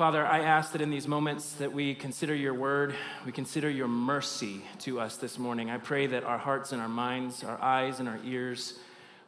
Father, 0.00 0.24
I 0.24 0.38
ask 0.38 0.72
that 0.72 0.80
in 0.80 0.88
these 0.88 1.06
moments 1.06 1.52
that 1.56 1.74
we 1.74 1.94
consider 1.94 2.34
your 2.34 2.54
word, 2.54 2.94
we 3.26 3.32
consider 3.32 3.68
your 3.68 3.86
mercy 3.86 4.62
to 4.78 4.98
us 4.98 5.18
this 5.18 5.38
morning. 5.38 5.68
I 5.68 5.76
pray 5.76 6.06
that 6.06 6.24
our 6.24 6.38
hearts 6.38 6.72
and 6.72 6.80
our 6.80 6.88
minds, 6.88 7.44
our 7.44 7.60
eyes 7.60 8.00
and 8.00 8.08
our 8.08 8.18
ears 8.24 8.78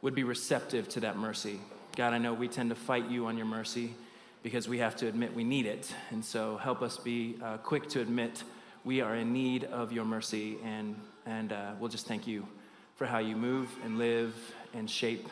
would 0.01 0.15
be 0.15 0.23
receptive 0.23 0.89
to 0.89 1.01
that 1.01 1.15
mercy. 1.15 1.59
God, 1.95 2.13
I 2.13 2.17
know 2.17 2.33
we 2.33 2.47
tend 2.47 2.71
to 2.71 2.75
fight 2.75 3.07
you 3.07 3.27
on 3.27 3.37
your 3.37 3.45
mercy 3.45 3.93
because 4.41 4.67
we 4.67 4.79
have 4.79 4.95
to 4.95 5.07
admit 5.07 5.35
we 5.35 5.43
need 5.43 5.67
it. 5.67 5.93
And 6.09 6.25
so 6.25 6.57
help 6.57 6.81
us 6.81 6.97
be 6.97 7.35
uh, 7.43 7.57
quick 7.57 7.87
to 7.89 8.01
admit 8.01 8.43
we 8.83 8.99
are 8.99 9.15
in 9.15 9.31
need 9.31 9.65
of 9.65 9.91
your 9.91 10.05
mercy. 10.05 10.57
And, 10.63 10.99
and 11.27 11.53
uh, 11.53 11.73
we'll 11.79 11.89
just 11.89 12.07
thank 12.07 12.25
you 12.25 12.47
for 12.95 13.05
how 13.05 13.19
you 13.19 13.35
move 13.35 13.69
and 13.85 13.99
live 13.99 14.33
and 14.73 14.89
shape 14.89 15.29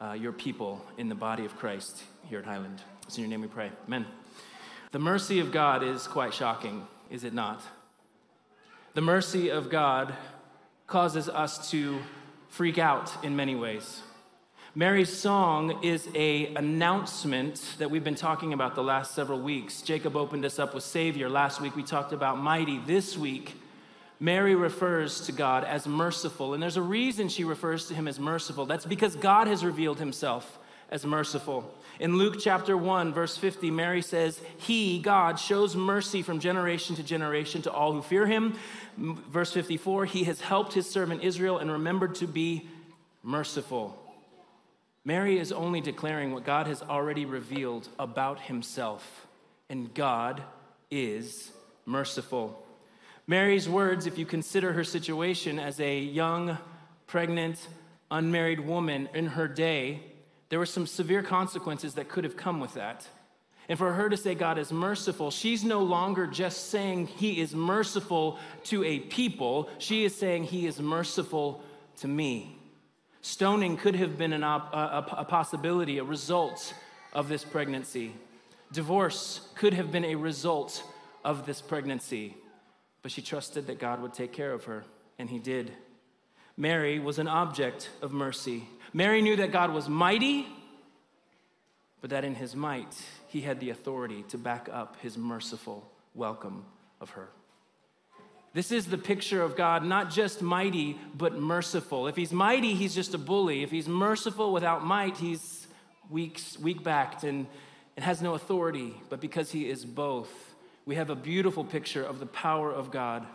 uh, 0.00 0.12
your 0.12 0.32
people 0.32 0.86
in 0.98 1.08
the 1.08 1.16
body 1.16 1.44
of 1.44 1.56
Christ 1.56 2.04
here 2.28 2.38
at 2.38 2.44
Highland. 2.44 2.80
It's 3.08 3.16
in 3.16 3.22
your 3.22 3.30
name 3.30 3.40
we 3.40 3.48
pray. 3.48 3.72
Amen. 3.88 4.06
The 4.94 5.00
mercy 5.00 5.40
of 5.40 5.50
God 5.50 5.82
is 5.82 6.06
quite 6.06 6.32
shocking, 6.32 6.86
is 7.10 7.24
it 7.24 7.34
not? 7.34 7.60
The 8.94 9.00
mercy 9.00 9.48
of 9.48 9.68
God 9.68 10.14
causes 10.86 11.28
us 11.28 11.68
to 11.72 11.98
freak 12.46 12.78
out 12.78 13.12
in 13.24 13.34
many 13.34 13.56
ways. 13.56 14.02
Mary's 14.72 15.12
song 15.12 15.82
is 15.82 16.08
a 16.14 16.54
announcement 16.54 17.74
that 17.78 17.90
we've 17.90 18.04
been 18.04 18.14
talking 18.14 18.52
about 18.52 18.76
the 18.76 18.84
last 18.84 19.16
several 19.16 19.40
weeks. 19.40 19.82
Jacob 19.82 20.14
opened 20.14 20.44
us 20.44 20.60
up 20.60 20.74
with 20.74 20.84
Savior. 20.84 21.28
Last 21.28 21.60
week 21.60 21.74
we 21.74 21.82
talked 21.82 22.12
about 22.12 22.38
mighty. 22.38 22.78
This 22.78 23.18
week, 23.18 23.56
Mary 24.20 24.54
refers 24.54 25.22
to 25.22 25.32
God 25.32 25.64
as 25.64 25.88
merciful. 25.88 26.54
And 26.54 26.62
there's 26.62 26.76
a 26.76 26.82
reason 26.82 27.28
she 27.28 27.42
refers 27.42 27.88
to 27.88 27.94
him 27.94 28.06
as 28.06 28.20
merciful. 28.20 28.64
That's 28.64 28.86
because 28.86 29.16
God 29.16 29.48
has 29.48 29.64
revealed 29.64 29.98
himself 29.98 30.60
as 30.94 31.04
merciful. 31.04 31.74
In 31.98 32.18
Luke 32.18 32.36
chapter 32.38 32.76
1, 32.76 33.12
verse 33.12 33.36
50, 33.36 33.68
Mary 33.72 34.00
says, 34.00 34.40
He, 34.58 35.00
God, 35.00 35.40
shows 35.40 35.74
mercy 35.74 36.22
from 36.22 36.38
generation 36.38 36.94
to 36.94 37.02
generation 37.02 37.62
to 37.62 37.72
all 37.72 37.92
who 37.92 38.00
fear 38.00 38.26
him. 38.26 38.54
Verse 38.96 39.52
54, 39.52 40.04
He 40.04 40.22
has 40.22 40.40
helped 40.40 40.72
his 40.72 40.88
servant 40.88 41.24
Israel 41.24 41.58
and 41.58 41.68
remembered 41.68 42.14
to 42.16 42.28
be 42.28 42.68
merciful. 43.24 44.00
Mary 45.04 45.36
is 45.36 45.50
only 45.50 45.80
declaring 45.80 46.32
what 46.32 46.44
God 46.44 46.68
has 46.68 46.80
already 46.80 47.24
revealed 47.24 47.88
about 47.98 48.42
himself, 48.42 49.26
and 49.68 49.92
God 49.94 50.44
is 50.92 51.50
merciful. 51.86 52.64
Mary's 53.26 53.68
words, 53.68 54.06
if 54.06 54.16
you 54.16 54.26
consider 54.26 54.72
her 54.74 54.84
situation 54.84 55.58
as 55.58 55.80
a 55.80 55.98
young, 55.98 56.56
pregnant, 57.08 57.66
unmarried 58.12 58.60
woman 58.60 59.08
in 59.12 59.26
her 59.26 59.48
day, 59.48 60.00
there 60.48 60.58
were 60.58 60.66
some 60.66 60.86
severe 60.86 61.22
consequences 61.22 61.94
that 61.94 62.08
could 62.08 62.24
have 62.24 62.36
come 62.36 62.60
with 62.60 62.74
that. 62.74 63.06
And 63.68 63.78
for 63.78 63.92
her 63.92 64.08
to 64.10 64.16
say 64.16 64.34
God 64.34 64.58
is 64.58 64.70
merciful, 64.72 65.30
she's 65.30 65.64
no 65.64 65.82
longer 65.82 66.26
just 66.26 66.68
saying 66.70 67.06
he 67.06 67.40
is 67.40 67.54
merciful 67.54 68.38
to 68.64 68.84
a 68.84 69.00
people, 69.00 69.70
she 69.78 70.04
is 70.04 70.14
saying 70.14 70.44
he 70.44 70.66
is 70.66 70.80
merciful 70.80 71.62
to 71.98 72.08
me. 72.08 72.58
Stoning 73.22 73.78
could 73.78 73.96
have 73.96 74.18
been 74.18 74.44
op- 74.44 74.74
a, 74.74 75.20
a 75.20 75.24
possibility, 75.24 75.96
a 75.96 76.04
result 76.04 76.74
of 77.14 77.28
this 77.28 77.42
pregnancy. 77.42 78.12
Divorce 78.70 79.48
could 79.54 79.72
have 79.72 79.90
been 79.90 80.04
a 80.04 80.14
result 80.14 80.82
of 81.24 81.46
this 81.46 81.62
pregnancy. 81.62 82.36
But 83.00 83.12
she 83.12 83.22
trusted 83.22 83.66
that 83.68 83.78
God 83.78 84.02
would 84.02 84.12
take 84.12 84.32
care 84.32 84.52
of 84.52 84.64
her, 84.64 84.84
and 85.18 85.30
he 85.30 85.38
did. 85.38 85.72
Mary 86.56 86.98
was 86.98 87.18
an 87.18 87.28
object 87.28 87.90
of 88.00 88.12
mercy. 88.12 88.68
Mary 88.92 89.20
knew 89.22 89.36
that 89.36 89.50
God 89.50 89.72
was 89.72 89.88
mighty, 89.88 90.46
but 92.00 92.10
that 92.10 92.24
in 92.24 92.34
his 92.34 92.54
might, 92.54 92.94
he 93.28 93.40
had 93.40 93.58
the 93.58 93.70
authority 93.70 94.24
to 94.28 94.38
back 94.38 94.68
up 94.70 94.96
his 95.00 95.18
merciful 95.18 95.90
welcome 96.14 96.64
of 97.00 97.10
her. 97.10 97.28
This 98.52 98.70
is 98.70 98.86
the 98.86 98.98
picture 98.98 99.42
of 99.42 99.56
God, 99.56 99.84
not 99.84 100.10
just 100.10 100.40
mighty, 100.40 100.96
but 101.16 101.36
merciful. 101.36 102.06
If 102.06 102.14
he's 102.14 102.30
mighty, 102.32 102.74
he's 102.74 102.94
just 102.94 103.12
a 103.12 103.18
bully. 103.18 103.64
If 103.64 103.72
he's 103.72 103.88
merciful 103.88 104.52
without 104.52 104.84
might, 104.84 105.16
he's 105.16 105.66
weak, 106.08 106.40
weak 106.60 106.84
backed 106.84 107.24
and, 107.24 107.48
and 107.96 108.04
has 108.04 108.22
no 108.22 108.34
authority. 108.34 108.94
But 109.08 109.20
because 109.20 109.50
he 109.50 109.68
is 109.68 109.84
both, 109.84 110.30
we 110.86 110.94
have 110.94 111.10
a 111.10 111.16
beautiful 111.16 111.64
picture 111.64 112.04
of 112.04 112.20
the 112.20 112.26
power 112.26 112.70
of 112.70 112.92
God 112.92 113.26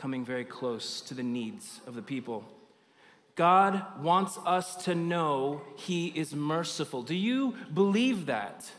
coming 0.00 0.24
very 0.24 0.46
close 0.46 1.02
to 1.02 1.12
the 1.12 1.22
needs 1.22 1.80
of 1.86 1.94
the 1.94 2.00
people. 2.00 2.42
God 3.36 3.84
wants 4.02 4.38
us 4.46 4.84
to 4.84 4.94
know 4.94 5.60
He 5.76 6.06
is 6.06 6.34
merciful. 6.34 7.02
Do 7.02 7.14
you 7.14 7.54
believe 7.72 8.26
that? 8.26 8.70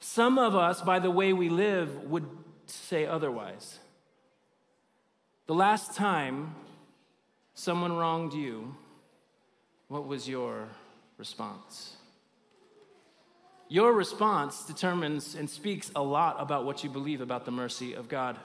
Some 0.00 0.38
of 0.38 0.56
us, 0.56 0.80
by 0.80 1.00
the 1.00 1.10
way 1.10 1.34
we 1.34 1.50
live, 1.50 2.04
would 2.04 2.26
say 2.64 3.04
otherwise. 3.04 3.78
The 5.46 5.54
last 5.54 5.94
time 5.94 6.54
someone 7.52 7.92
wronged 7.92 8.32
you, 8.32 8.74
what 9.88 10.06
was 10.06 10.26
your 10.26 10.68
response? 11.18 11.96
Your 13.68 13.92
response 13.92 14.64
determines 14.64 15.34
and 15.34 15.48
speaks 15.48 15.90
a 15.94 16.02
lot 16.02 16.36
about 16.38 16.64
what 16.64 16.82
you 16.82 16.88
believe 16.88 17.20
about 17.20 17.44
the 17.44 17.50
mercy 17.50 17.92
of 17.92 18.08
God 18.08 18.38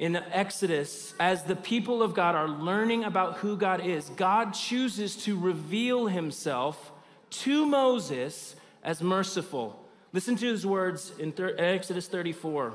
in 0.00 0.16
Exodus, 0.16 1.12
as 1.20 1.44
the 1.44 1.54
people 1.54 2.02
of 2.02 2.14
God 2.14 2.34
are 2.34 2.48
learning 2.48 3.04
about 3.04 3.36
who 3.36 3.54
God 3.54 3.84
is, 3.84 4.08
God 4.16 4.52
chooses 4.52 5.14
to 5.24 5.38
reveal 5.38 6.06
himself 6.06 6.90
to 7.30 7.66
Moses 7.66 8.56
as 8.82 9.02
merciful. 9.02 9.78
Listen 10.14 10.36
to 10.36 10.46
his 10.46 10.64
words 10.64 11.12
in 11.18 11.34
Exodus 11.58 12.08
34. 12.08 12.72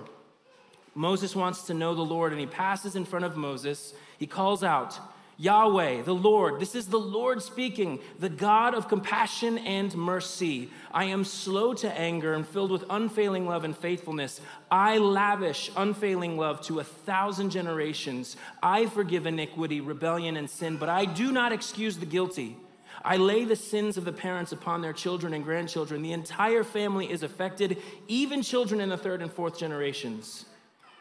Moses 0.93 1.35
wants 1.35 1.63
to 1.63 1.73
know 1.73 1.95
the 1.95 2.05
Lord, 2.05 2.31
and 2.31 2.39
he 2.39 2.45
passes 2.45 2.95
in 2.95 3.05
front 3.05 3.25
of 3.25 3.35
Moses. 3.35 3.95
He 4.19 4.27
calls 4.27 4.63
out, 4.63 4.99
Yahweh, 5.37 6.03
the 6.03 6.15
Lord. 6.15 6.59
This 6.59 6.75
is 6.75 6.87
the 6.87 6.97
Lord 6.97 7.41
speaking, 7.41 7.99
the 8.19 8.29
God 8.29 8.73
of 8.73 8.87
compassion 8.87 9.57
and 9.57 9.93
mercy. 9.95 10.69
I 10.91 11.05
am 11.05 11.25
slow 11.25 11.73
to 11.75 11.91
anger 11.91 12.33
and 12.33 12.47
filled 12.47 12.71
with 12.71 12.85
unfailing 12.89 13.45
love 13.45 13.65
and 13.65 13.75
faithfulness. 13.75 14.39
I 14.71 14.97
lavish 14.97 15.71
unfailing 15.75 16.37
love 16.37 16.61
to 16.61 16.79
a 16.79 16.85
thousand 16.85 17.49
generations. 17.49 18.37
I 18.63 18.85
forgive 18.85 19.25
iniquity, 19.25 19.81
rebellion, 19.81 20.37
and 20.37 20.49
sin, 20.49 20.77
but 20.77 20.89
I 20.89 21.03
do 21.05 21.31
not 21.31 21.51
excuse 21.51 21.97
the 21.97 22.05
guilty. 22.05 22.55
I 23.03 23.17
lay 23.17 23.43
the 23.43 23.57
sins 23.57 23.97
of 23.97 24.05
the 24.05 24.13
parents 24.13 24.53
upon 24.53 24.81
their 24.81 24.93
children 24.93 25.33
and 25.33 25.43
grandchildren. 25.43 26.01
The 26.01 26.13
entire 26.13 26.63
family 26.63 27.11
is 27.11 27.23
affected, 27.23 27.77
even 28.07 28.41
children 28.41 28.79
in 28.79 28.89
the 28.89 28.97
third 28.97 29.21
and 29.21 29.31
fourth 29.31 29.59
generations. 29.59 30.45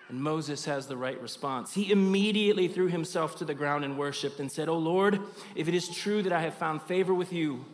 And 0.09 0.21
Moses 0.21 0.67
has 0.67 0.87
the 0.87 0.97
right 0.97 1.21
response. 1.21 1.73
He 1.75 1.91
immediately 1.91 2.69
threw 2.69 2.89
himself 2.89 3.37
to 3.37 3.45
the 3.45 3.55
ground 3.55 3.85
and 3.85 3.99
worshiped 3.99 4.39
and 4.39 4.53
said, 4.53 4.69
Oh 4.69 4.79
Lord, 4.79 5.19
if 5.55 5.67
it 5.67 5.75
is 5.75 5.89
true 5.89 6.23
that 6.23 6.33
I 6.33 6.43
have 6.43 6.55
found 6.55 6.83
favor 6.83 7.15
with 7.15 7.33
you, 7.33 7.65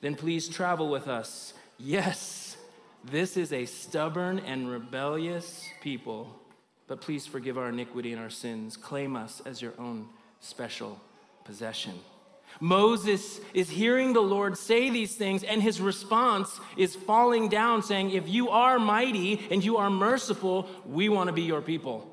then 0.00 0.14
please 0.14 0.48
travel 0.48 0.88
with 0.88 1.06
us. 1.06 1.54
Yes, 1.78 2.56
this 3.04 3.36
is 3.36 3.52
a 3.52 3.66
stubborn 3.66 4.40
and 4.40 4.68
rebellious 4.68 5.64
people, 5.80 6.40
but 6.88 7.00
please 7.00 7.26
forgive 7.26 7.56
our 7.56 7.68
iniquity 7.68 8.12
and 8.12 8.20
our 8.20 8.30
sins. 8.30 8.76
Claim 8.76 9.14
us 9.14 9.40
as 9.46 9.62
your 9.62 9.74
own 9.78 10.08
special 10.40 11.00
possession. 11.44 11.94
Moses 12.60 13.40
is 13.52 13.68
hearing 13.68 14.12
the 14.12 14.20
Lord 14.20 14.56
say 14.56 14.90
these 14.90 15.14
things, 15.14 15.42
and 15.42 15.62
his 15.62 15.80
response 15.80 16.60
is 16.76 16.94
falling 16.94 17.48
down, 17.48 17.82
saying, 17.82 18.10
If 18.10 18.28
you 18.28 18.48
are 18.50 18.78
mighty 18.78 19.46
and 19.50 19.64
you 19.64 19.76
are 19.76 19.90
merciful, 19.90 20.68
we 20.86 21.08
want 21.08 21.28
to 21.28 21.32
be 21.32 21.42
your 21.42 21.60
people. 21.60 22.12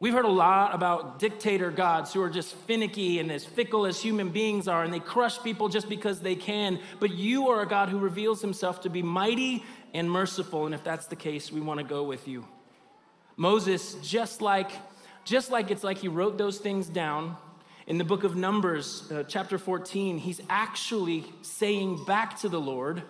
We've 0.00 0.12
heard 0.12 0.24
a 0.24 0.28
lot 0.28 0.74
about 0.74 1.20
dictator 1.20 1.70
gods 1.70 2.12
who 2.12 2.20
are 2.22 2.28
just 2.28 2.54
finicky 2.54 3.20
and 3.20 3.30
as 3.30 3.44
fickle 3.44 3.86
as 3.86 4.02
human 4.02 4.30
beings 4.30 4.66
are, 4.66 4.82
and 4.82 4.92
they 4.92 4.98
crush 4.98 5.40
people 5.42 5.68
just 5.68 5.88
because 5.88 6.20
they 6.20 6.34
can. 6.34 6.80
But 6.98 7.12
you 7.12 7.50
are 7.50 7.62
a 7.62 7.66
God 7.68 7.88
who 7.88 7.98
reveals 7.98 8.42
himself 8.42 8.80
to 8.80 8.90
be 8.90 9.00
mighty 9.00 9.64
and 9.94 10.10
merciful, 10.10 10.66
and 10.66 10.74
if 10.74 10.82
that's 10.82 11.06
the 11.06 11.14
case, 11.14 11.52
we 11.52 11.60
want 11.60 11.78
to 11.78 11.84
go 11.84 12.02
with 12.02 12.26
you. 12.26 12.44
Moses, 13.36 13.94
just 14.02 14.42
like, 14.42 14.72
just 15.24 15.52
like 15.52 15.70
it's 15.70 15.84
like 15.84 15.98
he 15.98 16.08
wrote 16.08 16.36
those 16.36 16.58
things 16.58 16.88
down 16.88 17.36
in 17.92 17.98
the 17.98 18.04
book 18.04 18.24
of 18.24 18.34
Numbers, 18.34 19.12
uh, 19.12 19.22
chapter 19.28 19.58
14, 19.58 20.16
he's 20.16 20.40
actually 20.48 21.26
saying 21.42 22.02
back 22.06 22.40
to 22.40 22.48
the 22.48 22.58
Lord 22.58 23.02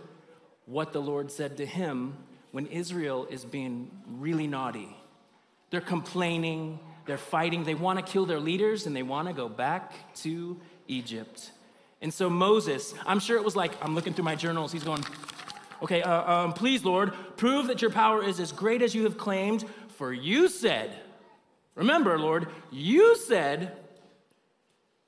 what 0.67 0.93
the 0.93 1.00
Lord 1.00 1.31
said 1.31 1.58
to 1.58 1.64
him 1.64 2.17
when 2.50 2.67
Israel 2.67 3.29
is 3.31 3.44
being 3.44 3.93
really 4.08 4.49
naughty. 4.49 4.88
They're 5.70 5.81
complaining, 5.81 6.81
they're 7.06 7.17
fighting, 7.17 7.62
they 7.62 7.76
want 7.76 8.05
to 8.05 8.12
kill 8.12 8.26
their 8.26 8.40
leaders, 8.40 8.88
and 8.88 8.96
they 8.96 9.05
want 9.05 9.29
to 9.29 9.34
go 9.34 9.49
back 9.49 9.93
to 10.23 10.61
Egypt. 10.88 11.52
And 12.00 12.12
so 12.12 12.29
Moses, 12.29 12.93
I'm 13.06 13.20
sure 13.20 13.37
it 13.37 13.44
was 13.44 13.55
like, 13.55 13.70
I'm 13.84 13.94
looking 13.94 14.14
through 14.14 14.25
my 14.25 14.34
journals, 14.34 14.73
he's 14.73 14.82
going, 14.82 15.05
okay, 15.81 16.02
uh, 16.02 16.32
um, 16.32 16.55
please, 16.55 16.84
Lord, 16.84 17.12
prove 17.37 17.69
that 17.69 17.82
your 17.82 17.93
power 17.93 18.20
is 18.20 18.40
as 18.40 18.50
great 18.50 18.82
as 18.82 18.96
you 18.96 19.05
have 19.05 19.17
claimed, 19.17 19.64
for 19.90 20.12
you 20.12 20.49
said, 20.49 20.93
remember, 21.76 22.19
Lord, 22.19 22.49
you 22.73 23.17
said, 23.17 23.79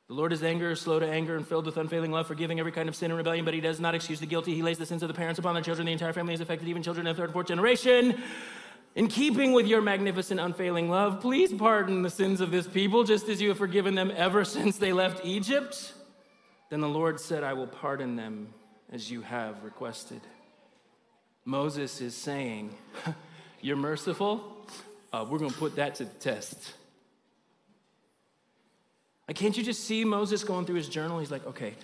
The 0.09 0.15
Lord 0.15 0.35
is 0.35 0.43
anger, 0.43 0.77
slow 0.77 0.99
to 0.99 1.09
anger, 1.09 1.35
and 1.35 1.49
filled 1.49 1.65
with 1.65 1.79
unfailing 1.79 2.13
love, 2.13 2.27
forgiving 2.27 2.61
every 2.61 2.73
kind 2.73 2.91
of 2.91 2.97
sin 2.97 3.11
and 3.11 3.17
rebellion, 3.17 3.47
but 3.47 3.55
he 3.55 3.61
does 3.61 3.81
not 3.81 3.95
excuse 3.95 4.21
the 4.21 4.27
guilty. 4.27 4.55
He 4.55 4.63
lays 4.63 4.77
the 4.77 4.85
sins 4.85 5.03
of 5.03 5.09
the 5.09 5.15
parents 5.15 5.39
upon 5.39 5.55
their 5.55 5.63
children. 5.63 5.87
The 5.87 5.93
entire 5.93 6.13
family 6.13 6.35
is 6.35 6.43
affected, 6.43 6.69
even 6.69 6.83
children 6.83 7.07
the 7.07 7.15
third 7.15 7.25
and 7.25 7.33
fourth 7.33 7.47
generation. 7.47 8.23
In 8.97 9.09
keeping 9.09 9.53
with 9.53 9.67
your 9.67 9.81
magnificent, 9.81 10.41
unfailing 10.41 10.91
love, 10.91 11.23
please 11.23 11.55
pardon 11.55 12.03
the 12.03 12.11
sins 12.11 12.43
of 12.43 12.51
this 12.51 12.67
people, 12.67 13.03
just 13.03 13.29
as 13.31 13.41
you 13.41 13.49
have 13.49 13.59
forgiven 13.59 13.95
them 13.95 14.13
ever 14.15 14.45
since 14.45 14.77
they 14.77 14.93
left 14.93 15.25
Egypt. 15.25 15.95
Then 16.69 16.81
the 16.83 16.89
Lord 16.89 17.19
said, 17.19 17.43
I 17.43 17.55
will 17.55 17.67
pardon 17.67 18.15
them 18.15 18.53
as 18.93 19.11
you 19.11 19.23
have 19.23 19.65
requested. 19.65 20.21
Moses 21.47 22.03
is 22.03 22.15
saying, 22.15 22.75
You're 23.63 23.77
merciful? 23.77 24.67
Uh, 25.11 25.25
we're 25.29 25.39
going 25.39 25.51
to 25.51 25.57
put 25.57 25.77
that 25.77 25.95
to 25.95 26.05
the 26.05 26.15
test. 26.15 26.75
Like, 29.27 29.37
can't 29.37 29.57
you 29.57 29.63
just 29.63 29.85
see 29.85 30.05
Moses 30.05 30.45
going 30.45 30.67
through 30.67 30.77
his 30.77 30.89
journal? 30.89 31.19
He's 31.19 31.31
like, 31.31 31.47
okay, 31.47 31.75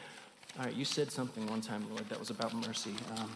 all 0.58 0.66
right, 0.66 0.74
you 0.74 0.84
said 0.84 1.10
something 1.10 1.46
one 1.46 1.60
time, 1.60 1.86
Lord, 1.90 2.08
that 2.08 2.18
was 2.18 2.30
about 2.30 2.54
mercy. 2.54 2.94
Um, 3.16 3.30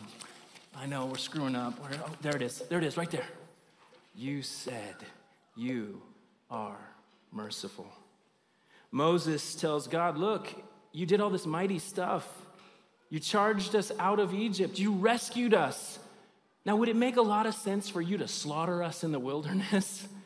I 0.76 0.86
know 0.86 1.06
we're 1.06 1.16
screwing 1.16 1.56
up. 1.56 1.78
We're, 1.80 1.96
oh, 1.96 2.10
there 2.20 2.36
it 2.36 2.42
is. 2.42 2.58
There 2.68 2.78
it 2.78 2.84
is, 2.84 2.96
right 2.96 3.10
there. 3.10 3.26
You 4.14 4.42
said 4.42 4.96
you 5.56 6.02
are 6.50 6.76
merciful. 7.32 7.86
Moses 8.90 9.54
tells 9.54 9.86
God, 9.86 10.18
look, 10.18 10.48
you 10.92 11.06
did 11.06 11.20
all 11.20 11.30
this 11.30 11.46
mighty 11.46 11.78
stuff. 11.78 12.28
You 13.10 13.20
charged 13.20 13.74
us 13.74 13.90
out 13.98 14.18
of 14.18 14.34
Egypt. 14.34 14.78
You 14.78 14.92
rescued 14.92 15.54
us. 15.54 15.98
Now, 16.66 16.76
would 16.76 16.88
it 16.88 16.96
make 16.96 17.16
a 17.16 17.22
lot 17.22 17.46
of 17.46 17.54
sense 17.54 17.88
for 17.88 18.00
you 18.00 18.18
to 18.18 18.28
slaughter 18.28 18.82
us 18.82 19.04
in 19.04 19.12
the 19.12 19.18
wilderness? 19.18 20.06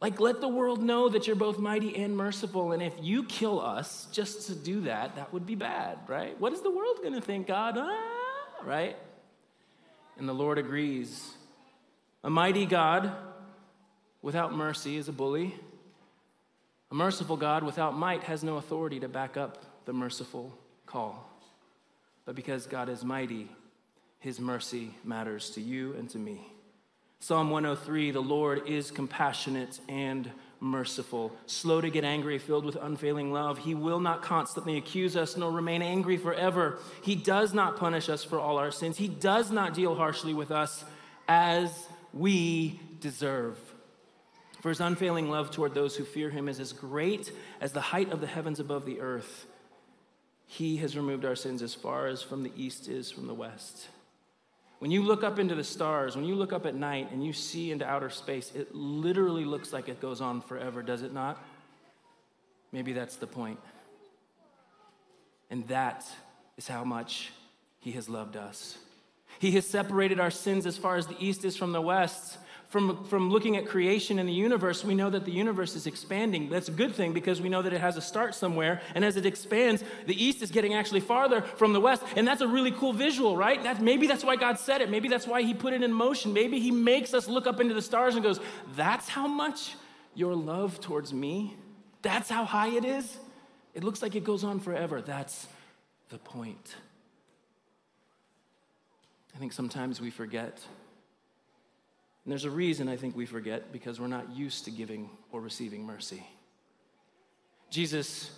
Like, 0.00 0.20
let 0.20 0.40
the 0.40 0.48
world 0.48 0.82
know 0.82 1.08
that 1.08 1.26
you're 1.26 1.36
both 1.36 1.58
mighty 1.58 1.96
and 1.96 2.16
merciful. 2.16 2.72
And 2.72 2.82
if 2.82 2.92
you 3.00 3.24
kill 3.24 3.60
us 3.60 4.08
just 4.12 4.46
to 4.48 4.54
do 4.54 4.82
that, 4.82 5.16
that 5.16 5.32
would 5.32 5.46
be 5.46 5.54
bad, 5.54 5.98
right? 6.06 6.38
What 6.38 6.52
is 6.52 6.60
the 6.60 6.70
world 6.70 6.98
going 6.98 7.14
to 7.14 7.20
think, 7.20 7.46
God? 7.46 7.76
Ah, 7.78 8.62
right? 8.62 8.96
And 10.18 10.28
the 10.28 10.34
Lord 10.34 10.58
agrees. 10.58 11.34
A 12.22 12.30
mighty 12.30 12.66
God 12.66 13.10
without 14.20 14.54
mercy 14.54 14.96
is 14.96 15.08
a 15.08 15.12
bully. 15.12 15.54
A 16.90 16.94
merciful 16.94 17.36
God 17.36 17.62
without 17.62 17.96
might 17.96 18.24
has 18.24 18.44
no 18.44 18.56
authority 18.56 19.00
to 19.00 19.08
back 19.08 19.36
up 19.36 19.64
the 19.86 19.92
merciful 19.92 20.56
call. 20.84 21.30
But 22.26 22.34
because 22.34 22.66
God 22.66 22.88
is 22.88 23.04
mighty, 23.04 23.48
his 24.18 24.40
mercy 24.40 24.94
matters 25.04 25.50
to 25.50 25.60
you 25.60 25.94
and 25.94 26.10
to 26.10 26.18
me. 26.18 26.52
Psalm 27.20 27.50
103 27.50 28.10
The 28.10 28.20
Lord 28.20 28.68
is 28.68 28.90
compassionate 28.90 29.80
and 29.88 30.30
merciful, 30.60 31.32
slow 31.46 31.80
to 31.80 31.90
get 31.90 32.04
angry, 32.04 32.38
filled 32.38 32.64
with 32.64 32.76
unfailing 32.76 33.32
love. 33.32 33.58
He 33.58 33.74
will 33.74 34.00
not 34.00 34.22
constantly 34.22 34.76
accuse 34.76 35.16
us 35.16 35.36
nor 35.36 35.50
remain 35.50 35.82
angry 35.82 36.16
forever. 36.16 36.78
He 37.02 37.14
does 37.14 37.52
not 37.52 37.76
punish 37.76 38.08
us 38.08 38.24
for 38.24 38.38
all 38.38 38.58
our 38.58 38.70
sins. 38.70 38.96
He 38.96 39.08
does 39.08 39.50
not 39.50 39.74
deal 39.74 39.94
harshly 39.94 40.34
with 40.34 40.50
us 40.50 40.84
as 41.28 41.86
we 42.12 42.80
deserve. 43.00 43.58
For 44.60 44.70
his 44.70 44.80
unfailing 44.80 45.30
love 45.30 45.50
toward 45.50 45.74
those 45.74 45.96
who 45.96 46.04
fear 46.04 46.30
him 46.30 46.48
is 46.48 46.58
as 46.58 46.72
great 46.72 47.30
as 47.60 47.72
the 47.72 47.80
height 47.80 48.10
of 48.10 48.20
the 48.20 48.26
heavens 48.26 48.58
above 48.58 48.86
the 48.86 49.00
earth. 49.00 49.46
He 50.46 50.78
has 50.78 50.96
removed 50.96 51.24
our 51.24 51.36
sins 51.36 51.62
as 51.62 51.74
far 51.74 52.06
as 52.06 52.22
from 52.22 52.42
the 52.42 52.52
east 52.56 52.88
is 52.88 53.10
from 53.10 53.26
the 53.26 53.34
west. 53.34 53.88
When 54.78 54.90
you 54.90 55.02
look 55.02 55.24
up 55.24 55.38
into 55.38 55.54
the 55.54 55.64
stars, 55.64 56.16
when 56.16 56.26
you 56.26 56.34
look 56.34 56.52
up 56.52 56.66
at 56.66 56.74
night 56.74 57.10
and 57.10 57.24
you 57.24 57.32
see 57.32 57.70
into 57.70 57.86
outer 57.86 58.10
space, 58.10 58.52
it 58.54 58.74
literally 58.74 59.44
looks 59.44 59.72
like 59.72 59.88
it 59.88 60.00
goes 60.00 60.20
on 60.20 60.42
forever, 60.42 60.82
does 60.82 61.02
it 61.02 61.12
not? 61.12 61.42
Maybe 62.72 62.92
that's 62.92 63.16
the 63.16 63.26
point. 63.26 63.58
And 65.50 65.66
that 65.68 66.04
is 66.58 66.68
how 66.68 66.84
much 66.84 67.32
He 67.80 67.92
has 67.92 68.08
loved 68.08 68.36
us. 68.36 68.76
He 69.38 69.52
has 69.52 69.66
separated 69.66 70.20
our 70.20 70.30
sins 70.30 70.66
as 70.66 70.76
far 70.76 70.96
as 70.96 71.06
the 71.06 71.16
east 71.18 71.44
is 71.44 71.56
from 71.56 71.72
the 71.72 71.80
west 71.80 72.38
from, 72.68 73.04
from 73.04 73.30
looking 73.30 73.56
at 73.56 73.66
creation 73.66 74.18
in 74.18 74.26
the 74.26 74.32
universe, 74.32 74.84
we 74.84 74.94
know 74.94 75.08
that 75.10 75.24
the 75.24 75.30
universe 75.30 75.76
is 75.76 75.86
expanding. 75.86 76.50
That's 76.50 76.68
a 76.68 76.72
good 76.72 76.94
thing 76.94 77.12
because 77.12 77.40
we 77.40 77.48
know 77.48 77.62
that 77.62 77.72
it 77.72 77.80
has 77.80 77.96
a 77.96 78.02
start 78.02 78.34
somewhere. 78.34 78.80
And 78.94 79.04
as 79.04 79.16
it 79.16 79.24
expands, 79.24 79.84
the 80.06 80.20
east 80.22 80.42
is 80.42 80.50
getting 80.50 80.74
actually 80.74 81.00
farther 81.00 81.42
from 81.42 81.72
the 81.72 81.80
west. 81.80 82.02
And 82.16 82.26
that's 82.26 82.40
a 82.40 82.48
really 82.48 82.72
cool 82.72 82.92
visual, 82.92 83.36
right? 83.36 83.62
That, 83.62 83.80
maybe 83.80 84.08
that's 84.08 84.24
why 84.24 84.34
God 84.34 84.58
said 84.58 84.80
it. 84.80 84.90
Maybe 84.90 85.08
that's 85.08 85.28
why 85.28 85.42
He 85.42 85.54
put 85.54 85.74
it 85.74 85.82
in 85.82 85.92
motion. 85.92 86.32
Maybe 86.32 86.58
He 86.58 86.72
makes 86.72 87.14
us 87.14 87.28
look 87.28 87.46
up 87.46 87.60
into 87.60 87.72
the 87.72 87.82
stars 87.82 88.14
and 88.14 88.24
goes, 88.24 88.40
That's 88.74 89.08
how 89.08 89.28
much 89.28 89.76
your 90.14 90.34
love 90.34 90.80
towards 90.80 91.14
me? 91.14 91.56
That's 92.02 92.28
how 92.28 92.44
high 92.44 92.76
it 92.76 92.84
is? 92.84 93.16
It 93.74 93.84
looks 93.84 94.02
like 94.02 94.16
it 94.16 94.24
goes 94.24 94.42
on 94.42 94.58
forever. 94.58 95.02
That's 95.02 95.46
the 96.08 96.18
point. 96.18 96.74
I 99.34 99.38
think 99.38 99.52
sometimes 99.52 100.00
we 100.00 100.10
forget 100.10 100.58
and 102.26 102.32
there's 102.32 102.44
a 102.44 102.50
reason 102.50 102.88
I 102.88 102.96
think 102.96 103.14
we 103.14 103.24
forget 103.24 103.70
because 103.70 104.00
we're 104.00 104.08
not 104.08 104.34
used 104.34 104.64
to 104.64 104.72
giving 104.72 105.08
or 105.30 105.40
receiving 105.40 105.86
mercy. 105.86 106.26
Jesus 107.70 108.32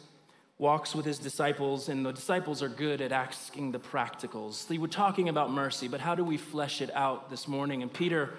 walks 0.58 0.94
with 0.94 1.06
his 1.06 1.19
disciples, 1.19 1.88
and 1.88 2.05
the 2.05 2.12
disciples 2.12 2.62
are 2.62 2.69
good 2.69 3.00
at 3.00 3.12
asking 3.12 3.73
the 3.73 3.79
practicals. 3.79 4.69
They 4.69 4.76
were 4.76 4.88
talking 4.88 5.31
about 5.31 5.50
mercy, 5.50 5.88
but 5.88 6.00
how 6.00 6.14
do 6.14 6.23
we 6.23 6.37
flesh 6.37 6.82
it 6.82 6.94
out 6.94 7.31
this 7.31 7.49
morning? 7.49 7.81
And 7.81 7.90
Peter 7.90 8.35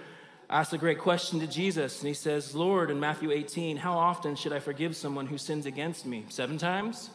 asked 0.51 0.71
a 0.73 0.77
great 0.77 0.99
question 0.99 1.39
to 1.39 1.47
Jesus, 1.47 1.99
and 1.99 2.07
he 2.07 2.13
says, 2.13 2.53
Lord, 2.53 2.91
in 2.91 2.99
Matthew 2.99 3.31
18, 3.31 3.77
how 3.77 3.93
often 3.93 4.35
should 4.35 4.53
I 4.53 4.59
forgive 4.59 4.95
someone 4.95 5.25
who 5.25 5.39
sins 5.39 5.65
against 5.65 6.05
me? 6.05 6.25
Seven 6.29 6.59
times? 6.59 7.09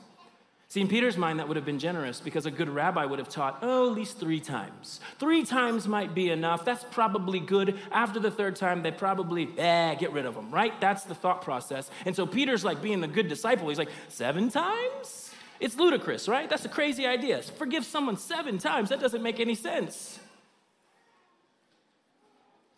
See, 0.69 0.81
in 0.81 0.88
Peter's 0.88 1.16
mind, 1.16 1.38
that 1.38 1.46
would 1.46 1.56
have 1.56 1.66
been 1.66 1.78
generous 1.78 2.20
because 2.20 2.46
a 2.46 2.50
good 2.50 2.69
rabbi 2.69 3.05
would 3.05 3.19
have 3.19 3.28
taught, 3.28 3.58
oh, 3.62 3.90
at 3.90 3.96
least 3.96 4.19
three 4.19 4.40
times. 4.40 5.00
Three 5.20 5.44
times 5.44 5.87
might 5.87 6.14
be 6.14 6.31
enough. 6.31 6.64
That's 6.64 6.84
probably 6.90 7.38
good. 7.38 7.78
After 7.93 8.19
the 8.19 8.31
third 8.31 8.56
time, 8.56 8.82
they 8.82 8.90
probably, 8.90 9.49
eh, 9.58 9.94
get 9.94 10.12
rid 10.12 10.26
of 10.26 10.34
them, 10.34 10.50
right? 10.50 10.78
That's 10.81 11.05
the 11.05 11.14
thought 11.14 11.43
process. 11.43 11.90
And 12.06 12.16
so 12.16 12.26
Peter's 12.26 12.64
like 12.64 12.82
being 12.82 13.00
the 13.00 13.06
good 13.06 13.28
disciple. 13.28 13.69
He's 13.69 13.78
like, 13.78 13.90
seven 14.08 14.50
times? 14.50 15.32
It's 15.61 15.76
ludicrous, 15.76 16.28
right? 16.28 16.50
That's 16.50 16.64
a 16.64 16.69
crazy 16.69 17.06
idea. 17.06 17.40
Forgive 17.43 17.84
someone 17.84 18.17
seven 18.17 18.58
times. 18.58 18.88
That 18.88 19.00
doesn't 19.00 19.22
make 19.22 19.40
any 19.40 19.55
sense. 19.55 20.19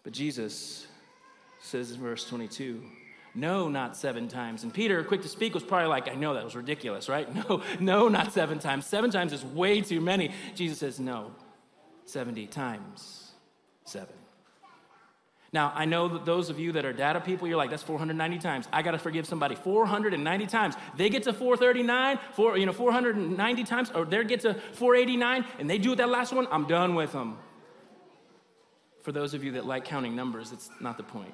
But 0.02 0.12
Jesus 0.12 0.86
says 1.60 1.92
in 1.92 2.00
verse 2.00 2.28
22, 2.28 2.82
no, 3.36 3.68
not 3.68 3.96
seven 3.96 4.28
times. 4.28 4.62
And 4.62 4.72
Peter, 4.72 5.04
quick 5.04 5.22
to 5.22 5.28
speak, 5.28 5.54
was 5.54 5.62
probably 5.62 5.88
like, 5.88 6.08
I 6.08 6.14
know 6.14 6.34
that 6.34 6.44
was 6.44 6.56
ridiculous, 6.56 7.08
right? 7.08 7.28
No, 7.36 7.62
no, 7.78 8.08
not 8.08 8.32
seven 8.32 8.58
times. 8.58 8.86
Seven 8.86 9.10
times 9.10 9.32
is 9.32 9.44
way 9.44 9.82
too 9.82 10.00
many. 10.00 10.32
Jesus 10.54 10.78
says, 10.78 10.98
No, 10.98 11.32
70 12.06 12.46
times 12.46 13.32
seven. 13.84 14.14
Now, 15.52 15.72
I 15.74 15.84
know 15.84 16.08
that 16.08 16.24
those 16.24 16.50
of 16.50 16.58
you 16.58 16.72
that 16.72 16.84
are 16.84 16.92
data 16.92 17.20
people, 17.20 17.46
you're 17.46 17.56
like, 17.56 17.70
that's 17.70 17.82
490 17.82 18.38
times. 18.38 18.68
I 18.72 18.82
got 18.82 18.92
to 18.92 18.98
forgive 18.98 19.26
somebody 19.26 19.54
490 19.54 20.46
times. 20.46 20.74
They 20.96 21.08
get 21.08 21.22
to 21.24 21.32
439, 21.32 22.18
four, 22.32 22.58
you 22.58 22.66
know, 22.66 22.72
490 22.72 23.64
times, 23.64 23.90
or 23.94 24.04
they 24.04 24.24
get 24.24 24.40
to 24.40 24.54
489, 24.54 25.44
and 25.58 25.70
they 25.70 25.78
do 25.78 25.94
that 25.94 26.08
last 26.08 26.32
one, 26.32 26.48
I'm 26.50 26.66
done 26.66 26.94
with 26.94 27.12
them. 27.12 27.38
For 29.02 29.12
those 29.12 29.34
of 29.34 29.44
you 29.44 29.52
that 29.52 29.64
like 29.64 29.84
counting 29.84 30.16
numbers, 30.16 30.52
it's 30.52 30.68
not 30.80 30.96
the 30.96 31.04
point. 31.04 31.32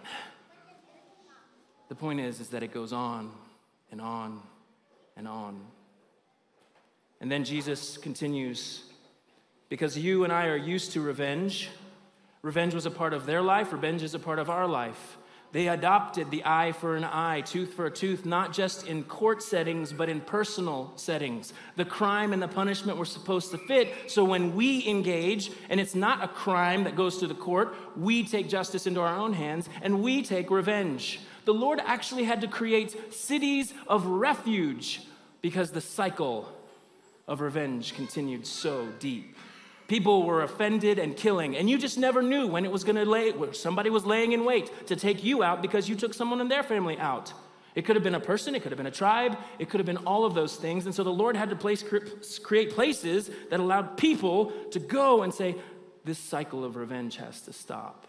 The 1.93 1.97
point 1.97 2.21
is, 2.21 2.41
is 2.41 2.49
that 2.49 2.63
it 2.63 2.73
goes 2.73 2.95
on 2.95 3.31
and 3.91 4.01
on 4.01 4.41
and 5.15 5.29
on. 5.29 5.61
And 7.21 7.31
then 7.31 7.45
Jesus 7.45 7.99
continues 7.99 8.85
because 9.69 9.99
you 9.99 10.25
and 10.25 10.33
I 10.33 10.47
are 10.47 10.57
used 10.57 10.93
to 10.93 11.03
revenge. 11.03 11.69
Revenge 12.41 12.73
was 12.73 12.87
a 12.87 12.91
part 12.91 13.13
of 13.13 13.27
their 13.27 13.43
life, 13.43 13.75
revenge 13.75 14.03
is 14.03 14.15
a 14.15 14.19
part 14.19 14.39
of 14.39 14.49
our 14.49 14.67
life. 14.67 15.19
They 15.53 15.69
adopted 15.69 16.31
the 16.31 16.43
eye 16.45 16.73
for 16.73 16.97
an 16.97 17.05
eye, 17.05 17.43
tooth 17.43 17.75
for 17.75 17.87
a 17.87 17.91
tooth, 17.91 18.25
not 18.25 18.53
just 18.53 18.87
in 18.87 19.05
court 19.05 19.43
settings, 19.43 19.93
but 19.93 20.09
in 20.09 20.21
personal 20.23 20.93
settings. 20.97 21.53
The 21.77 21.85
crime 21.85 22.33
and 22.33 22.43
the 22.43 22.49
punishment 22.49 22.99
were 22.99 23.05
supposed 23.05 23.51
to 23.51 23.59
fit. 23.59 24.11
So 24.11 24.25
when 24.25 24.57
we 24.57 24.87
engage, 24.89 25.51
and 25.69 25.79
it's 25.79 25.95
not 25.95 26.25
a 26.25 26.29
crime 26.29 26.85
that 26.85 26.97
goes 26.97 27.19
to 27.19 27.27
the 27.27 27.35
court, 27.35 27.75
we 27.97 28.25
take 28.25 28.49
justice 28.49 28.87
into 28.87 29.01
our 29.01 29.15
own 29.15 29.35
hands 29.35 29.69
and 29.83 30.03
we 30.03 30.23
take 30.23 30.51
revenge 30.51 31.21
the 31.45 31.55
Lord 31.55 31.81
actually 31.85 32.25
had 32.25 32.41
to 32.43 32.49
create 32.49 33.13
cities 33.13 33.75
of 33.87 34.07
refuge 34.07 35.01
because 35.41 35.73
the 35.73 35.81
cycle 35.81 36.49
of 37.27 37.41
revenge 37.41 37.95
continued 37.95 38.47
so 38.47 38.89
deep. 39.01 39.37
People 39.93 40.23
were 40.23 40.43
offended 40.43 40.99
and 40.99 41.15
killing, 41.15 41.55
and 41.55 41.69
you 41.69 41.77
just 41.77 41.99
never 41.99 42.23
knew 42.23 42.47
when 42.47 42.65
it 42.65 42.73
was 42.73 42.83
going 42.83 42.97
to 42.97 43.05
lay, 43.05 43.35
somebody 43.53 43.91
was 43.91 44.07
laying 44.07 44.33
in 44.33 44.47
wait 44.47 44.71
to 44.87 44.97
take 44.97 45.23
you 45.23 45.43
out 45.43 45.61
because 45.61 45.87
you 45.87 45.95
took 45.95 46.15
someone 46.15 46.41
in 46.41 46.49
their 46.49 46.63
family 46.63 46.99
out. 46.99 47.35
It 47.75 47.85
could 47.85 47.97
have 47.97 48.03
been 48.03 48.15
a 48.15 48.21
person, 48.21 48.55
it 48.55 48.63
could 48.63 48.73
have 48.73 48.79
been 48.79 48.87
a 48.87 48.91
tribe, 48.91 49.37
it 49.59 49.69
could 49.69 49.81
have 49.81 49.87
been 49.87 49.99
all 49.99 50.25
of 50.25 50.33
those 50.33 50.57
things. 50.57 50.87
And 50.87 50.95
so 50.95 51.05
the 51.05 51.13
Lord 51.13 51.37
had 51.37 51.51
to 51.51 51.57
place, 51.57 51.85
create 52.43 52.71
places 52.71 53.31
that 53.51 53.61
allowed 53.61 53.99
people 53.99 54.47
to 54.71 54.79
go 54.79 55.25
and 55.25 55.35
say, 55.35 55.57
This 56.07 56.19
cycle 56.19 56.65
of 56.65 56.77
revenge 56.77 57.19
has 57.19 57.43
to 57.43 57.53
stop. 57.53 58.07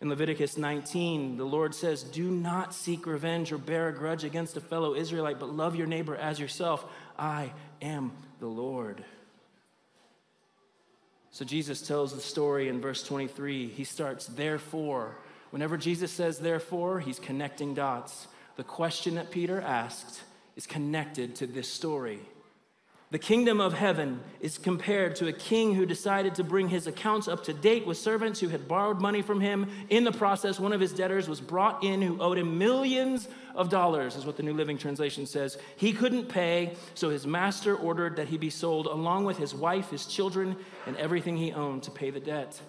In 0.00 0.10
Leviticus 0.10 0.56
19, 0.56 1.38
the 1.38 1.44
Lord 1.44 1.74
says, 1.74 2.04
Do 2.04 2.30
not 2.30 2.72
seek 2.72 3.04
revenge 3.04 3.50
or 3.50 3.58
bear 3.58 3.88
a 3.88 3.92
grudge 3.92 4.22
against 4.22 4.56
a 4.56 4.60
fellow 4.60 4.94
Israelite, 4.94 5.40
but 5.40 5.52
love 5.52 5.74
your 5.74 5.88
neighbor 5.88 6.14
as 6.14 6.38
yourself. 6.38 6.84
I 7.18 7.52
am 7.82 8.12
the 8.38 8.46
Lord. 8.46 9.04
So 11.40 11.46
Jesus 11.46 11.80
tells 11.80 12.14
the 12.14 12.20
story 12.20 12.68
in 12.68 12.82
verse 12.82 13.02
23. 13.02 13.68
He 13.68 13.84
starts, 13.84 14.26
Therefore. 14.26 15.16
Whenever 15.48 15.78
Jesus 15.78 16.12
says 16.12 16.38
therefore, 16.38 17.00
he's 17.00 17.18
connecting 17.18 17.72
dots. 17.72 18.28
The 18.56 18.62
question 18.62 19.14
that 19.14 19.30
Peter 19.30 19.58
asked 19.58 20.20
is 20.54 20.66
connected 20.66 21.34
to 21.36 21.46
this 21.46 21.72
story. 21.72 22.20
The 23.12 23.18
kingdom 23.18 23.60
of 23.60 23.72
heaven 23.72 24.20
is 24.40 24.56
compared 24.56 25.16
to 25.16 25.26
a 25.26 25.32
king 25.32 25.74
who 25.74 25.84
decided 25.84 26.36
to 26.36 26.44
bring 26.44 26.68
his 26.68 26.86
accounts 26.86 27.26
up 27.26 27.42
to 27.44 27.52
date 27.52 27.84
with 27.84 27.98
servants 27.98 28.38
who 28.38 28.46
had 28.46 28.68
borrowed 28.68 29.00
money 29.00 29.20
from 29.20 29.40
him. 29.40 29.68
In 29.88 30.04
the 30.04 30.12
process, 30.12 30.60
one 30.60 30.72
of 30.72 30.80
his 30.80 30.92
debtors 30.92 31.28
was 31.28 31.40
brought 31.40 31.82
in 31.82 32.00
who 32.02 32.20
owed 32.20 32.38
him 32.38 32.56
millions 32.56 33.26
of 33.56 33.68
dollars, 33.68 34.14
is 34.14 34.24
what 34.24 34.36
the 34.36 34.44
New 34.44 34.54
Living 34.54 34.78
Translation 34.78 35.26
says. 35.26 35.58
He 35.76 35.92
couldn't 35.92 36.28
pay, 36.28 36.76
so 36.94 37.10
his 37.10 37.26
master 37.26 37.74
ordered 37.74 38.14
that 38.14 38.28
he 38.28 38.38
be 38.38 38.48
sold 38.48 38.86
along 38.86 39.24
with 39.24 39.38
his 39.38 39.56
wife, 39.56 39.90
his 39.90 40.06
children, 40.06 40.54
and 40.86 40.96
everything 40.96 41.36
he 41.36 41.50
owned 41.50 41.82
to 41.82 41.90
pay 41.90 42.10
the 42.10 42.20
debt. 42.20 42.60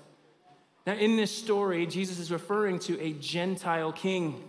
Now, 0.88 0.94
in 0.94 1.18
this 1.18 1.30
story, 1.30 1.86
Jesus 1.86 2.18
is 2.18 2.32
referring 2.32 2.80
to 2.80 3.00
a 3.00 3.14
Gentile 3.14 3.92
king. 3.92 4.44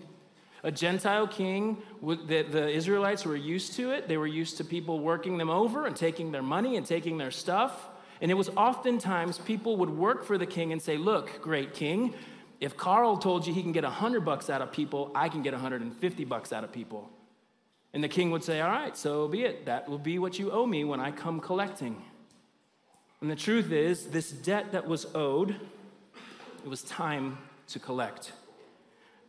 A 0.64 0.70
Gentile 0.70 1.26
king, 1.26 1.82
the, 2.00 2.42
the 2.42 2.68
Israelites 2.68 3.24
were 3.24 3.36
used 3.36 3.74
to 3.74 3.90
it. 3.90 4.06
They 4.06 4.16
were 4.16 4.28
used 4.28 4.58
to 4.58 4.64
people 4.64 5.00
working 5.00 5.36
them 5.36 5.50
over 5.50 5.86
and 5.86 5.96
taking 5.96 6.30
their 6.30 6.42
money 6.42 6.76
and 6.76 6.86
taking 6.86 7.18
their 7.18 7.32
stuff. 7.32 7.88
And 8.20 8.30
it 8.30 8.34
was 8.34 8.48
oftentimes 8.50 9.38
people 9.38 9.76
would 9.78 9.90
work 9.90 10.24
for 10.24 10.38
the 10.38 10.46
king 10.46 10.72
and 10.72 10.80
say, 10.80 10.96
Look, 10.96 11.42
great 11.42 11.74
king, 11.74 12.14
if 12.60 12.76
Carl 12.76 13.16
told 13.16 13.44
you 13.44 13.52
he 13.52 13.62
can 13.62 13.72
get 13.72 13.82
100 13.82 14.24
bucks 14.24 14.48
out 14.48 14.62
of 14.62 14.70
people, 14.70 15.10
I 15.16 15.28
can 15.28 15.42
get 15.42 15.52
150 15.52 16.24
bucks 16.26 16.52
out 16.52 16.62
of 16.62 16.70
people. 16.70 17.10
And 17.92 18.04
the 18.04 18.08
king 18.08 18.30
would 18.30 18.44
say, 18.44 18.60
All 18.60 18.70
right, 18.70 18.96
so 18.96 19.26
be 19.26 19.42
it. 19.42 19.66
That 19.66 19.88
will 19.88 19.98
be 19.98 20.20
what 20.20 20.38
you 20.38 20.52
owe 20.52 20.64
me 20.64 20.84
when 20.84 21.00
I 21.00 21.10
come 21.10 21.40
collecting. 21.40 22.00
And 23.20 23.28
the 23.28 23.36
truth 23.36 23.72
is, 23.72 24.06
this 24.06 24.30
debt 24.30 24.70
that 24.72 24.86
was 24.86 25.06
owed, 25.14 25.56
it 26.64 26.68
was 26.68 26.82
time 26.82 27.38
to 27.68 27.80
collect. 27.80 28.32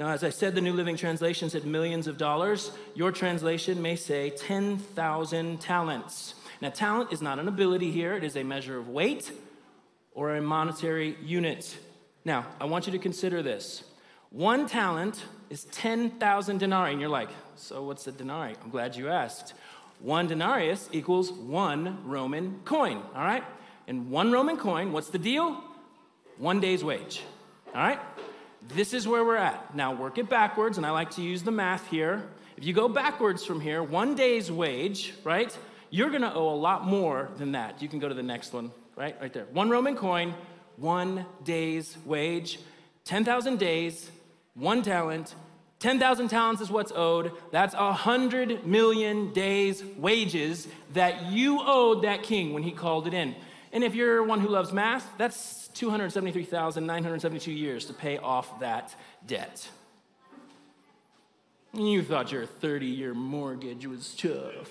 Now, 0.03 0.10
as 0.10 0.22
I 0.22 0.31
said, 0.31 0.53
the 0.53 0.60
New 0.60 0.74
Living 0.74 0.98
Translation 0.98 1.50
said 1.50 1.63
millions 1.63 2.07
of 2.07 2.17
dollars. 2.17 2.72
Your 2.93 3.10
translation 3.10 3.81
may 3.81 3.95
say 3.95 4.31
10,000 4.31 5.62
talents. 5.62 6.36
Now, 6.60 6.72
talent 6.72 7.13
is 7.13 7.22
not 7.22 7.39
an 7.39 7.48
ability 7.48 7.89
here, 7.89 8.13
it 8.13 8.25
is 8.25 8.36
a 8.36 8.43
measure 8.43 8.77
of 8.77 8.89
weight 8.89 9.31
or 10.12 10.36
a 10.36 10.41
monetary 10.41 11.15
unit. 11.24 11.77
Now, 12.25 12.48
I 12.60 12.65
want 12.65 12.86
you 12.86 12.91
to 12.91 13.00
consider 13.00 13.41
this. 13.41 13.86
One 14.29 14.67
talent 14.67 15.24
is 15.50 15.63
10,000 15.72 16.57
denarii. 16.57 16.91
And 16.91 17.00
you're 17.00 17.10
like, 17.10 17.29
so 17.55 17.83
what's 17.83 18.05
a 18.05 18.12
denarii? 18.12 18.55
I'm 18.62 18.72
glad 18.72 18.98
you 18.98 19.07
asked. 19.07 19.53
One 20.01 20.27
denarius 20.27 20.89
equals 20.91 21.31
one 21.31 22.10
Roman 22.10 22.60
coin, 22.65 22.98
all 23.15 23.24
right? 23.24 23.45
And 23.88 24.12
one 24.12 24.33
Roman 24.33 24.57
coin, 24.57 24.91
what's 24.91 25.12
the 25.12 25.17
deal? 25.17 25.63
One 26.38 26.60
day's 26.60 26.83
wage, 26.83 27.24
all 27.74 27.81
right? 27.81 28.01
This 28.70 28.93
is 28.93 29.08
where 29.08 29.24
we're 29.24 29.36
at. 29.36 29.75
Now 29.75 29.93
work 29.93 30.17
it 30.17 30.29
backwards, 30.29 30.77
and 30.77 30.86
I 30.86 30.91
like 30.91 31.12
to 31.12 31.22
use 31.22 31.43
the 31.43 31.51
math 31.51 31.88
here. 31.88 32.24
If 32.55 32.65
you 32.65 32.74
go 32.74 32.88
backwards 32.88 33.46
from 33.46 33.60
here, 33.60 33.84
one 33.84 34.15
day's 34.15 34.51
wage, 34.51 35.13
right? 35.24 35.55
You're 35.89 36.10
gonna 36.10 36.34
owe 36.34 36.50
a 36.50 36.55
lot 36.55 36.86
more 36.86 37.29
than 37.38 37.51
that. 37.51 37.82
You 37.82 37.89
can 37.89 38.00
go 38.00 38.08
to 38.08 38.15
the 38.15 38.24
next 38.24 38.53
one, 38.53 38.72
right? 38.96 39.15
Right 39.20 39.34
there. 39.34 39.46
One 39.51 39.70
Roman 39.70 39.96
coin, 39.96 40.34
one 40.77 41.25
day's 41.43 41.98
wage, 42.05 42.60
10,000 43.05 43.60
days, 43.60 44.10
one 44.55 44.82
talent. 44.82 45.36
10,000 45.79 46.29
talents 46.29 46.62
is 46.62 46.72
what's 46.72 46.93
owed. 46.96 47.34
That's 47.51 47.74
a 47.74 47.88
100 47.88 48.65
million 48.65 49.34
days' 49.34 49.84
wages 49.98 50.67
that 50.93 51.25
you 51.25 51.60
owed 51.62 52.03
that 52.03 52.24
king 52.24 52.53
when 52.53 52.63
he 52.63 52.72
called 52.72 53.05
it 53.08 53.13
in. 53.13 53.36
And 53.74 53.84
if 53.84 53.96
you're 53.96 54.24
one 54.24 54.39
who 54.39 54.48
loves 54.50 54.72
math, 54.72 55.06
that's 55.18 55.68
273,972 55.70 57.51
years 57.51 57.86
to 57.86 57.94
pay 57.94 58.20
off 58.20 58.60
that 58.60 58.96
debt. 59.25 59.68
You 61.74 62.03
thought 62.03 62.32
your 62.32 62.46
30 62.46 62.86
year 62.86 63.15
mortgage 63.15 63.88
was 63.88 64.13
tough. 64.13 64.70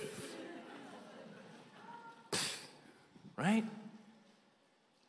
right? 3.37 3.65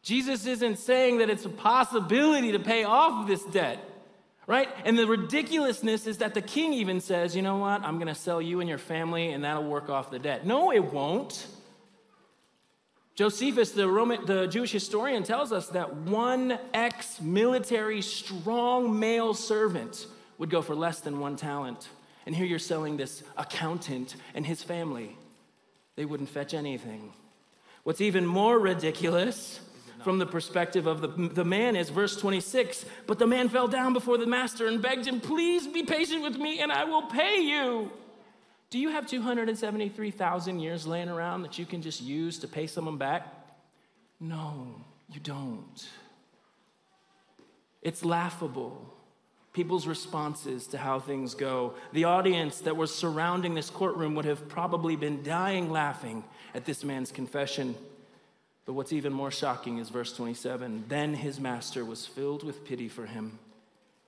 Jesus 0.02 0.48
isn't 0.48 0.80
saying 0.80 1.20
that 1.20 1.30
it's 1.30 1.46
a 1.46 1.50
possibility 1.50 2.52
to 2.54 2.60
pay 2.60 2.84
off 2.84 3.28
this 3.28 3.44
debt, 3.46 3.78
right? 4.48 4.70
And 4.86 4.98
the 4.98 5.06
ridiculousness 5.06 6.08
is 6.08 6.18
that 6.18 6.34
the 6.34 6.42
king 6.42 6.74
even 6.74 7.00
says, 7.00 7.36
you 7.36 7.44
know 7.44 7.58
what, 7.58 7.84
I'm 7.84 8.00
gonna 8.00 8.16
sell 8.16 8.42
you 8.42 8.60
and 8.60 8.68
your 8.68 8.80
family 8.80 9.30
and 9.32 9.44
that'll 9.44 9.64
work 9.64 9.90
off 9.90 10.10
the 10.10 10.18
debt. 10.18 10.48
No, 10.48 10.74
it 10.74 10.84
won't. 10.84 11.46
Josephus, 13.16 13.72
the, 13.72 13.88
Roman, 13.88 14.26
the 14.26 14.48
Jewish 14.48 14.72
historian, 14.72 15.24
tells 15.24 15.52
us 15.52 15.68
that 15.70 15.94
one 15.96 16.58
ex 16.74 17.22
military 17.22 18.02
strong 18.02 19.00
male 19.00 19.34
servant 19.34 20.08
would 20.40 20.50
go 20.50 20.62
for 20.62 20.74
less 20.74 21.00
than 21.00 21.20
one 21.20 21.36
talent. 21.36 21.90
And 22.26 22.36
here 22.36 22.46
you're 22.46 22.58
selling 22.58 22.98
this 22.98 23.24
accountant 23.38 24.16
and 24.34 24.46
his 24.46 24.64
family. 24.64 25.16
They 25.96 26.06
wouldn't 26.06 26.30
fetch 26.30 26.54
anything. 26.56 27.14
What's 27.84 28.02
even 28.02 28.26
more 28.26 28.58
ridiculous 28.58 29.60
from 30.04 30.18
the 30.18 30.26
perspective 30.26 30.88
of 30.88 31.02
the, 31.02 31.08
the 31.08 31.46
man 31.46 31.76
is 31.76 31.90
verse 31.90 32.16
26 32.16 32.86
But 33.06 33.20
the 33.20 33.28
man 33.28 33.48
fell 33.50 33.68
down 33.68 33.94
before 33.94 34.18
the 34.18 34.26
master 34.26 34.68
and 34.68 34.82
begged 34.82 35.06
him, 35.06 35.20
Please 35.20 35.68
be 35.68 35.84
patient 35.84 36.24
with 36.24 36.38
me 36.38 36.60
and 36.60 36.72
I 36.72 36.86
will 36.86 37.04
pay 37.04 37.42
you. 37.42 37.92
Do 38.74 38.80
you 38.80 38.90
have 38.90 39.06
273,000 39.06 40.60
years 40.60 40.88
laying 40.88 41.08
around 41.08 41.44
that 41.44 41.60
you 41.60 41.66
can 41.68 41.84
just 41.84 42.02
use 42.02 42.40
to 42.40 42.48
pay 42.48 42.66
someone 42.66 42.98
back? 42.98 43.32
No, 44.20 44.66
you 45.12 45.20
don't. 45.20 45.88
It's 47.84 48.04
laughable. 48.04 48.92
People's 49.54 49.86
responses 49.86 50.66
to 50.66 50.80
how 50.80 51.00
things 51.00 51.36
go. 51.36 51.76
The 51.92 52.06
audience 52.06 52.62
that 52.62 52.76
was 52.76 52.92
surrounding 52.92 53.54
this 53.54 53.70
courtroom 53.70 54.16
would 54.16 54.26
have 54.26 54.50
probably 54.50 54.96
been 54.96 55.22
dying 55.22 55.70
laughing 55.70 56.24
at 56.56 56.66
this 56.66 56.84
man's 56.84 57.12
confession. 57.12 57.76
But 58.66 58.74
what's 58.74 58.92
even 58.92 59.14
more 59.14 59.30
shocking 59.30 59.78
is 59.78 59.90
verse 59.90 60.14
27 60.14 60.86
Then 60.88 61.14
his 61.14 61.40
master 61.40 61.86
was 61.86 62.08
filled 62.08 62.44
with 62.44 62.66
pity 62.66 62.90
for 62.90 63.06
him, 63.06 63.38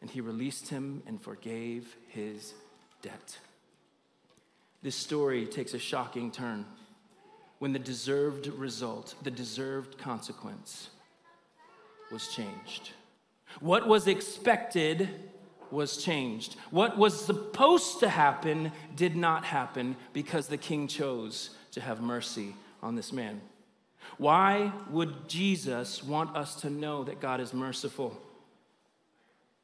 and 0.02 0.10
he 0.10 0.22
released 0.22 0.70
him 0.70 1.04
and 1.06 1.22
forgave 1.22 1.96
his 2.08 2.56
debt 3.04 3.38
this 4.86 4.96
story 4.96 5.48
takes 5.48 5.74
a 5.74 5.80
shocking 5.80 6.30
turn 6.30 6.64
when 7.58 7.74
the 7.74 7.80
deserved 7.80 8.46
result, 8.46 9.16
the 9.24 9.32
deserved 9.32 9.98
consequence, 9.98 10.92
was 12.12 12.28
changed. 12.28 12.92
What 13.62 13.88
was 13.88 14.06
expected 14.08 15.10
was 15.72 15.98
changed. 15.98 16.56
What 16.70 17.00
was 17.00 17.20
supposed 17.20 18.00
to 18.02 18.10
happen 18.10 18.72
did 18.96 19.16
not 19.16 19.44
happen 19.44 19.96
because 20.14 20.50
the 20.50 20.58
king 20.58 20.88
chose 20.88 21.50
to 21.72 21.82
have 21.82 22.00
mercy 22.00 22.54
on 22.84 22.94
this 22.94 23.12
man. 23.12 23.42
Why 24.20 24.72
would 24.92 25.28
Jesus 25.28 26.04
want 26.04 26.36
us 26.36 26.62
to 26.62 26.70
know 26.70 27.04
that 27.06 27.20
God 27.20 27.42
is 27.42 27.56
merciful? 27.56 28.16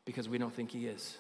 Because 0.04 0.28
we 0.28 0.40
don't 0.40 0.56
think 0.56 0.72
he 0.72 0.88
is. 0.88 1.16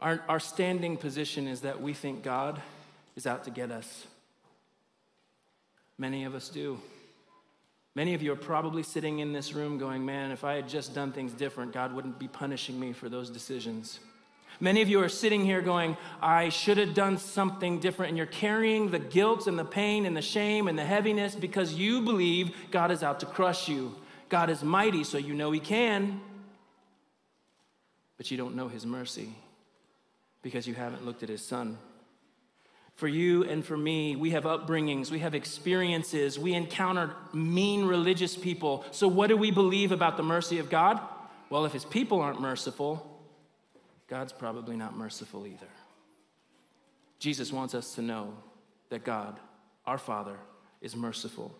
Our, 0.00 0.20
our 0.28 0.40
standing 0.40 0.96
position 0.96 1.46
is 1.46 1.60
that 1.60 1.82
we 1.82 1.92
think 1.92 2.22
God 2.22 2.60
is 3.16 3.26
out 3.26 3.44
to 3.44 3.50
get 3.50 3.70
us. 3.70 4.06
Many 5.98 6.24
of 6.24 6.34
us 6.34 6.48
do. 6.48 6.80
Many 7.94 8.14
of 8.14 8.22
you 8.22 8.32
are 8.32 8.36
probably 8.36 8.82
sitting 8.82 9.18
in 9.18 9.32
this 9.34 9.52
room 9.52 9.76
going, 9.76 10.06
Man, 10.06 10.30
if 10.30 10.42
I 10.42 10.54
had 10.54 10.68
just 10.68 10.94
done 10.94 11.12
things 11.12 11.32
different, 11.32 11.72
God 11.72 11.92
wouldn't 11.92 12.18
be 12.18 12.28
punishing 12.28 12.80
me 12.80 12.92
for 12.92 13.08
those 13.10 13.28
decisions. 13.28 13.98
Many 14.58 14.80
of 14.80 14.88
you 14.88 15.02
are 15.02 15.08
sitting 15.08 15.44
here 15.44 15.60
going, 15.60 15.96
I 16.22 16.50
should 16.50 16.78
have 16.78 16.94
done 16.94 17.18
something 17.18 17.80
different. 17.80 18.10
And 18.10 18.16
you're 18.16 18.26
carrying 18.26 18.90
the 18.90 18.98
guilt 18.98 19.46
and 19.46 19.58
the 19.58 19.64
pain 19.64 20.06
and 20.06 20.16
the 20.16 20.22
shame 20.22 20.68
and 20.68 20.78
the 20.78 20.84
heaviness 20.84 21.34
because 21.34 21.74
you 21.74 22.02
believe 22.02 22.54
God 22.70 22.90
is 22.90 23.02
out 23.02 23.20
to 23.20 23.26
crush 23.26 23.68
you. 23.68 23.94
God 24.28 24.48
is 24.48 24.62
mighty, 24.62 25.02
so 25.02 25.18
you 25.18 25.34
know 25.34 25.50
He 25.50 25.60
can, 25.60 26.20
but 28.16 28.30
you 28.30 28.36
don't 28.36 28.54
know 28.54 28.68
His 28.68 28.86
mercy 28.86 29.34
because 30.42 30.66
you 30.66 30.74
haven't 30.74 31.04
looked 31.04 31.22
at 31.22 31.28
his 31.28 31.44
son. 31.44 31.78
For 32.94 33.08
you 33.08 33.44
and 33.44 33.64
for 33.64 33.76
me, 33.76 34.14
we 34.16 34.30
have 34.30 34.44
upbringings, 34.44 35.10
we 35.10 35.20
have 35.20 35.34
experiences, 35.34 36.38
we 36.38 36.54
encountered 36.54 37.10
mean 37.32 37.86
religious 37.86 38.36
people. 38.36 38.84
So, 38.90 39.08
what 39.08 39.28
do 39.28 39.36
we 39.36 39.50
believe 39.50 39.90
about 39.92 40.16
the 40.16 40.22
mercy 40.22 40.58
of 40.58 40.68
God? 40.68 41.00
Well, 41.48 41.64
if 41.64 41.72
his 41.72 41.84
people 41.84 42.20
aren't 42.20 42.40
merciful, 42.40 43.20
God's 44.06 44.32
probably 44.32 44.76
not 44.76 44.96
merciful 44.96 45.46
either. 45.46 45.68
Jesus 47.18 47.52
wants 47.52 47.74
us 47.74 47.94
to 47.94 48.02
know 48.02 48.34
that 48.88 49.04
God, 49.04 49.38
our 49.86 49.98
Father, 49.98 50.36
is 50.80 50.96
merciful. 50.96 51.54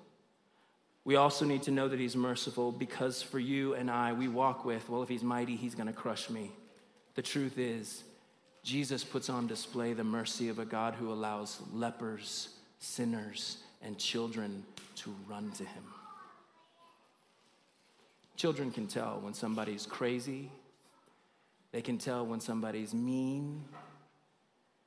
We 1.05 1.17
also 1.17 1.45
need 1.45 1.63
to 1.65 1.71
know 1.71 1.89
that 1.89 1.99
He's 1.99 2.17
merciful 2.17 2.73
because 2.73 3.23
for 3.23 3.39
you 3.39 3.75
and 3.75 3.91
I, 3.91 4.13
we 4.13 4.29
walk 4.29 4.65
with, 4.65 4.89
well, 4.89 5.03
if 5.03 5.09
He's 5.09 5.23
mighty, 5.23 5.57
He's 5.57 5.75
going 5.75 5.87
to 5.87 5.93
crush 5.93 6.29
me. 6.29 6.51
The 7.15 7.23
truth 7.23 7.59
is, 7.59 8.05
Jesus 8.63 9.05
puts 9.05 9.31
on 9.31 9.47
display 9.47 9.93
the 9.93 10.05
mercy 10.05 10.49
of 10.49 10.59
a 10.59 10.65
God 10.65 10.95
who 10.95 11.13
allows 11.13 11.61
lepers, 11.73 12.51
sinners, 12.79 13.59
and 13.83 13.99
children 13.99 14.65
to 14.97 15.15
run 15.29 15.51
to 15.53 15.65
Him. 15.65 15.85
Children 18.37 18.71
can 18.71 18.87
tell 18.87 19.21
when 19.21 19.35
somebody's 19.35 19.87
crazy, 19.87 20.51
they 21.73 21.83
can 21.83 21.99
tell 21.99 22.27
when 22.27 22.41
somebody's 22.41 22.93
mean, 22.93 23.65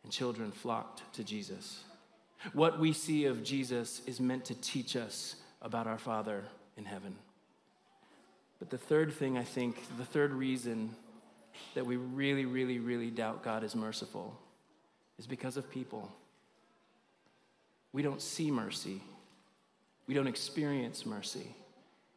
and 0.03 0.11
children 0.11 0.51
flocked 0.51 1.01
to 1.13 1.23
Jesus. 1.23 1.83
What 2.51 2.79
we 2.79 2.93
see 2.93 3.25
of 3.25 3.43
Jesus 3.43 4.01
is 4.05 4.19
meant 4.19 4.45
to 4.45 4.55
teach 4.55 4.95
us 4.95 5.35
about 5.61 5.87
our 5.87 5.97
Father 5.97 6.43
in 6.77 6.85
heaven. 6.85 7.15
But 8.59 8.69
the 8.69 8.77
third 8.77 9.13
thing, 9.13 9.37
I 9.37 9.43
think, 9.43 9.77
the 9.97 10.05
third 10.05 10.33
reason 10.33 10.95
that 11.75 11.86
we 11.86 11.98
really, 11.98 12.45
really, 12.45 12.79
really 12.79 13.10
doubt 13.10 13.43
God 13.43 13.63
is 13.63 13.75
merciful 13.75 14.38
is 15.19 15.27
because 15.27 15.57
of 15.57 15.69
people. 15.69 16.12
We 17.91 18.01
don't 18.01 18.22
see 18.22 18.51
mercy, 18.51 19.01
we 20.07 20.13
don't 20.13 20.27
experience 20.27 21.05
mercy. 21.05 21.48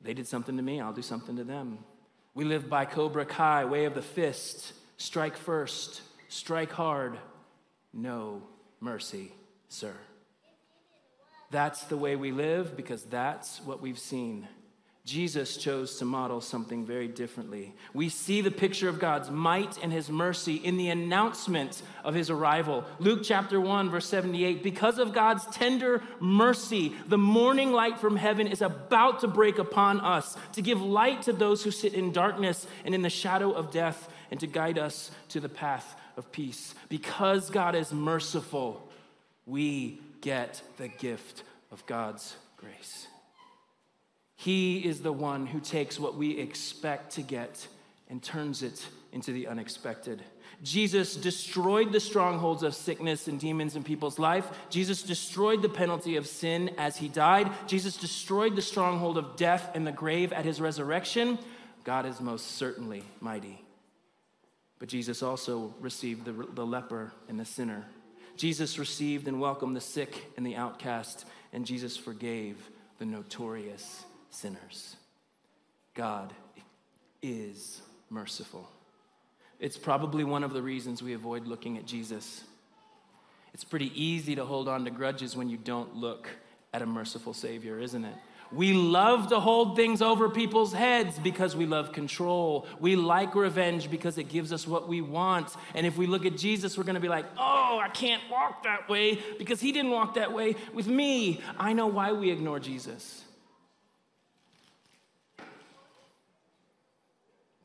They 0.03 0.15
did 0.15 0.29
something 0.29 0.57
to 0.57 0.63
me, 0.63 0.81
I'll 0.81 0.93
do 0.93 1.03
something 1.03 1.37
to 1.37 1.45
them. 1.45 1.79
We 2.35 2.45
live 2.45 2.69
by 2.69 2.85
Cobra 2.85 3.25
Kai, 3.25 3.65
way 3.65 3.87
of 3.87 3.95
the 3.95 4.03
fist 4.03 4.75
strike 4.97 5.37
first, 5.37 6.03
strike 6.29 6.73
hard, 6.73 7.19
no 7.93 8.43
mercy, 8.81 9.33
sir. 9.69 9.93
That's 11.51 11.85
the 11.85 11.97
way 11.97 12.17
we 12.17 12.33
live 12.33 12.77
because 12.77 13.05
that's 13.05 13.61
what 13.63 13.81
we've 13.81 13.99
seen. 13.99 14.49
Jesus 15.07 15.57
chose 15.57 15.99
to 15.99 16.05
model 16.05 16.41
something 16.41 16.85
very 16.85 17.07
differently. 17.07 17.73
We 17.95 18.09
see 18.09 18.41
the 18.41 18.51
picture 18.51 18.89
of 18.89 18.99
God's 18.99 19.31
might 19.31 19.79
and 19.81 19.93
his 19.93 20.11
mercy 20.11 20.57
in 20.57 20.77
the 20.77 20.89
announcement 20.89 21.81
of 22.03 22.15
his 22.15 22.29
arrival. 22.29 22.85
Luke 22.99 23.21
chapter 23.23 23.61
1, 23.61 23.89
verse 23.89 24.09
78 24.09 24.65
Because 24.65 24.99
of 24.99 25.15
God's 25.15 25.47
tender 25.47 26.03
mercy, 26.19 26.93
the 27.07 27.17
morning 27.17 27.71
light 27.71 28.01
from 28.01 28.17
heaven 28.17 28.49
is 28.49 28.63
about 28.63 29.21
to 29.21 29.29
break 29.29 29.59
upon 29.59 30.01
us 30.01 30.37
to 30.55 30.61
give 30.61 30.83
light 30.83 31.23
to 31.23 31.33
those 31.33 31.63
who 31.63 31.71
sit 31.71 31.95
in 31.95 32.11
darkness 32.11 32.67
and 32.85 32.93
in 32.93 33.03
the 33.03 33.09
shadow 33.09 33.53
of 33.53 33.71
death 33.71 34.13
and 34.33 34.41
to 34.41 34.49
guide 34.49 34.77
us 34.77 35.13
to 35.29 35.39
the 35.39 35.49
path 35.49 35.95
of 36.17 36.33
peace. 36.33 36.75
Because 36.89 37.49
God 37.49 37.77
is 37.77 37.93
merciful, 37.93 38.91
we 39.47 40.01
get 40.21 40.63
the 40.79 40.89
gift 40.89 41.45
of 41.71 41.87
God's 41.87 42.35
grace. 42.57 43.07
He 44.37 44.79
is 44.79 45.01
the 45.01 45.13
one 45.13 45.47
who 45.47 45.61
takes 45.61 45.99
what 45.99 46.15
we 46.15 46.39
expect 46.39 47.13
to 47.13 47.23
get 47.23 47.67
and 48.09 48.23
turns 48.23 48.63
it 48.63 48.87
into 49.13 49.33
the 49.33 49.49
unexpected. 49.49 50.23
Jesus 50.63 51.17
destroyed 51.17 51.93
the 51.93 52.01
strongholds 52.01 52.63
of 52.63 52.75
sickness 52.75 53.29
and 53.29 53.41
demons 53.41 53.77
in 53.77 53.83
people's 53.83 54.19
life. 54.19 54.47
Jesus 54.71 55.03
destroyed 55.03 55.63
the 55.63 55.69
penalty 55.69 56.17
of 56.17 56.27
sin 56.27 56.71
as 56.79 56.97
he 56.97 57.09
died. 57.09 57.51
Jesus 57.67 57.97
destroyed 57.97 58.57
the 58.57 58.63
stronghold 58.63 59.19
of 59.19 59.37
death 59.37 59.71
and 59.75 59.87
the 59.87 59.93
grave 59.93 60.33
at 60.33 60.45
his 60.45 60.61
resurrection. 60.61 61.39
God 61.85 62.07
is 62.07 62.21
most 62.21 62.53
certainly 62.53 63.03
mighty. 63.21 63.63
But 64.79 64.89
Jesus 64.89 65.23
also 65.23 65.75
received 65.81 66.25
the, 66.25 66.33
the 66.33 66.67
leper 66.67 67.13
and 67.29 67.41
the 67.41 67.45
sinner. 67.45 67.87
Jesus 68.37 68.79
received 68.79 69.29
and 69.29 69.41
welcomed 69.41 69.75
the 69.75 69.81
sick 69.81 70.27
and 70.37 70.47
the 70.47 70.57
outcast, 70.57 71.25
and 71.53 71.65
Jesus 71.65 71.97
forgave 71.97 72.71
the 72.99 73.07
notorious 73.07 74.05
sinners. 74.37 74.97
God 75.95 76.35
is 77.23 77.81
merciful. 78.11 78.69
It's 79.59 79.79
probably 79.79 80.25
one 80.25 80.45
of 80.45 80.53
the 80.53 80.61
reasons 80.61 81.03
we 81.03 81.15
avoid 81.15 81.47
looking 81.47 81.79
at 81.79 81.87
Jesus. 81.87 82.45
It's 83.55 83.65
pretty 83.65 83.91
easy 83.95 84.35
to 84.35 84.45
hold 84.45 84.69
on 84.69 84.85
to 84.85 84.91
grudges 84.91 85.35
when 85.35 85.49
you 85.49 85.57
don't 85.57 85.97
look 85.97 86.29
at 86.75 86.83
a 86.83 86.87
merciful 86.87 87.33
Savior, 87.33 87.81
isn't 87.81 88.05
it? 88.05 88.15
We 88.53 88.75
love 88.75 89.29
to 89.29 89.41
hold 89.41 89.75
things 89.75 90.03
over 90.03 90.29
people's 90.29 90.73
heads 90.73 91.19
because 91.19 91.57
we 91.57 91.65
love 91.67 91.93
control. 91.93 92.67
We 92.79 92.95
like 92.95 93.35
revenge 93.35 93.91
because 93.91 94.19
it 94.19 94.29
gives 94.29 94.53
us 94.53 94.67
what 94.69 94.87
we 94.87 95.01
want. 95.01 95.51
And 95.75 95.87
if 95.87 95.97
we 95.97 96.07
look 96.07 96.27
at 96.27 96.37
Jesus, 96.37 96.77
we're 96.77 96.85
going 96.85 96.95
to 96.95 97.01
be 97.01 97.09
like, 97.09 97.25
oh, 97.39 97.81
I 97.83 97.89
can't 97.89 98.23
walk 98.31 98.63
that 98.65 98.89
way 98.89 99.19
because 99.39 99.61
he 99.61 99.73
didn't 99.73 99.91
walk 99.91 100.15
that 100.15 100.33
way 100.33 100.55
with 100.75 100.87
me. 100.87 101.41
I 101.59 101.73
know 101.73 101.87
why 101.87 102.13
we 102.13 102.31
ignore 102.31 102.61
Jesus. 102.61 103.25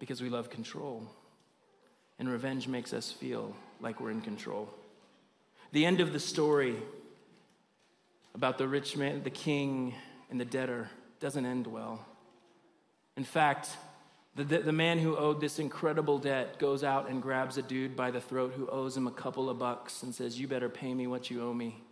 Because 0.02 0.20
we 0.20 0.30
love 0.30 0.50
control. 0.50 1.08
And 2.18 2.28
revenge 2.28 2.68
makes 2.68 2.92
us 2.92 3.12
feel 3.12 3.56
like 3.80 4.02
we're 4.02 4.10
in 4.10 4.22
control. 4.22 4.68
The 5.74 5.86
end 5.86 6.02
of 6.02 6.12
the 6.12 6.20
story 6.20 6.76
about 8.34 8.58
the 8.58 8.68
rich 8.68 8.98
man, 8.98 9.22
the 9.22 9.30
king, 9.30 9.94
and 10.32 10.42
the 10.42 10.46
debtor 10.46 10.90
doesn't 11.20 11.46
end 11.46 11.68
well. 11.68 12.04
In 13.16 13.24
fact, 13.24 13.70
the, 14.36 14.44
the, 14.44 14.58
the, 14.60 14.72
man 14.72 14.98
who 14.98 15.16
owed 15.16 15.40
this 15.40 15.60
incredible 15.60 16.18
debt 16.18 16.58
goes 16.58 16.84
out 16.84 17.08
and 17.08 17.22
grabs 17.22 17.58
a 17.58 17.62
dude 17.62 17.96
by 17.96 18.10
the 18.10 18.22
throat 18.22 18.54
who 18.56 18.68
owes 18.70 18.98
him 18.98 19.06
a 19.06 19.12
couple 19.12 19.52
of 19.52 19.60
bucks 19.60 20.02
and 20.02 20.16
says, 20.16 20.40
You 20.40 20.48
better 20.48 20.70
pay 20.70 20.96
me 20.96 21.06
what 21.06 21.30
you 21.30 21.44
owe 21.44 21.54
me. 21.54 21.84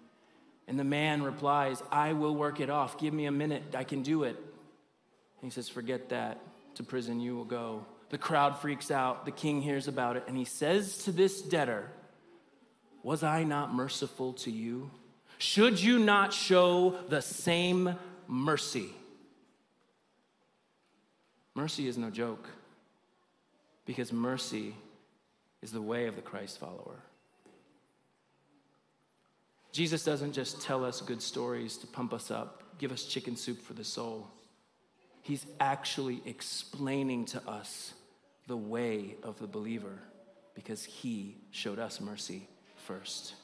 And 0.67 0.80
the 0.80 0.84
man 0.84 1.22
replies, 1.22 1.84
I 1.91 2.13
will 2.13 2.36
work 2.36 2.60
it 2.60 2.72
off. 2.72 2.98
Give 2.98 3.13
me 3.13 3.26
a 3.26 3.32
minute. 3.32 3.76
I 3.76 3.84
can 3.84 4.02
do 4.02 4.24
it. 4.24 4.36
And 4.36 5.43
he 5.43 5.52
says, 5.52 5.69
Forget 5.69 6.10
that. 6.10 6.41
To 6.76 6.84
prison 6.84 7.19
you 7.19 7.36
will 7.36 7.45
go. 7.45 7.86
The 8.10 8.17
crowd 8.17 8.58
freaks 8.58 8.91
out. 8.91 9.26
The 9.26 9.32
king 9.32 9.62
hears 9.62 9.88
about 9.88 10.17
it, 10.17 10.24
and 10.28 10.36
he 10.36 10.45
says 10.45 11.04
to 11.04 11.12
this 11.12 11.41
debtor, 11.41 11.91
Was 13.04 13.24
I 13.24 13.43
not 13.43 13.74
merciful 13.74 14.34
to 14.34 14.52
you? 14.52 14.91
Should 15.38 15.82
you 15.82 16.00
not 16.00 16.34
show 16.34 16.98
the 17.08 17.22
same 17.22 17.95
mercy? 18.28 18.89
Mercy 21.56 21.88
is 21.88 21.98
no 21.98 22.10
joke, 22.10 22.50
because 23.86 24.12
mercy 24.12 24.76
is 25.62 25.72
the 25.72 25.82
way 25.82 26.08
of 26.08 26.15
the 26.15 26.22
Christ 26.22 26.60
follower. 26.60 27.04
Jesus 29.72 30.04
doesn't 30.04 30.34
just 30.34 30.62
tell 30.62 30.84
us 30.84 31.02
good 31.02 31.22
stories 31.22 31.78
to 31.78 31.88
pump 31.88 32.13
us 32.13 32.32
up, 32.32 32.63
give 32.80 32.91
us 32.91 33.04
chicken 33.04 33.36
soup 33.36 33.62
for 33.62 33.74
the 33.74 33.84
soul. 33.84 34.28
He's 35.22 35.45
actually 35.60 36.22
explaining 36.26 37.26
to 37.26 37.48
us 37.48 37.93
the 38.49 38.57
way 38.57 39.15
of 39.21 39.38
the 39.39 39.45
believer 39.45 39.99
because 40.55 40.83
he 40.83 41.38
showed 41.51 41.77
us 41.77 42.01
mercy 42.01 42.47
first. 42.88 43.35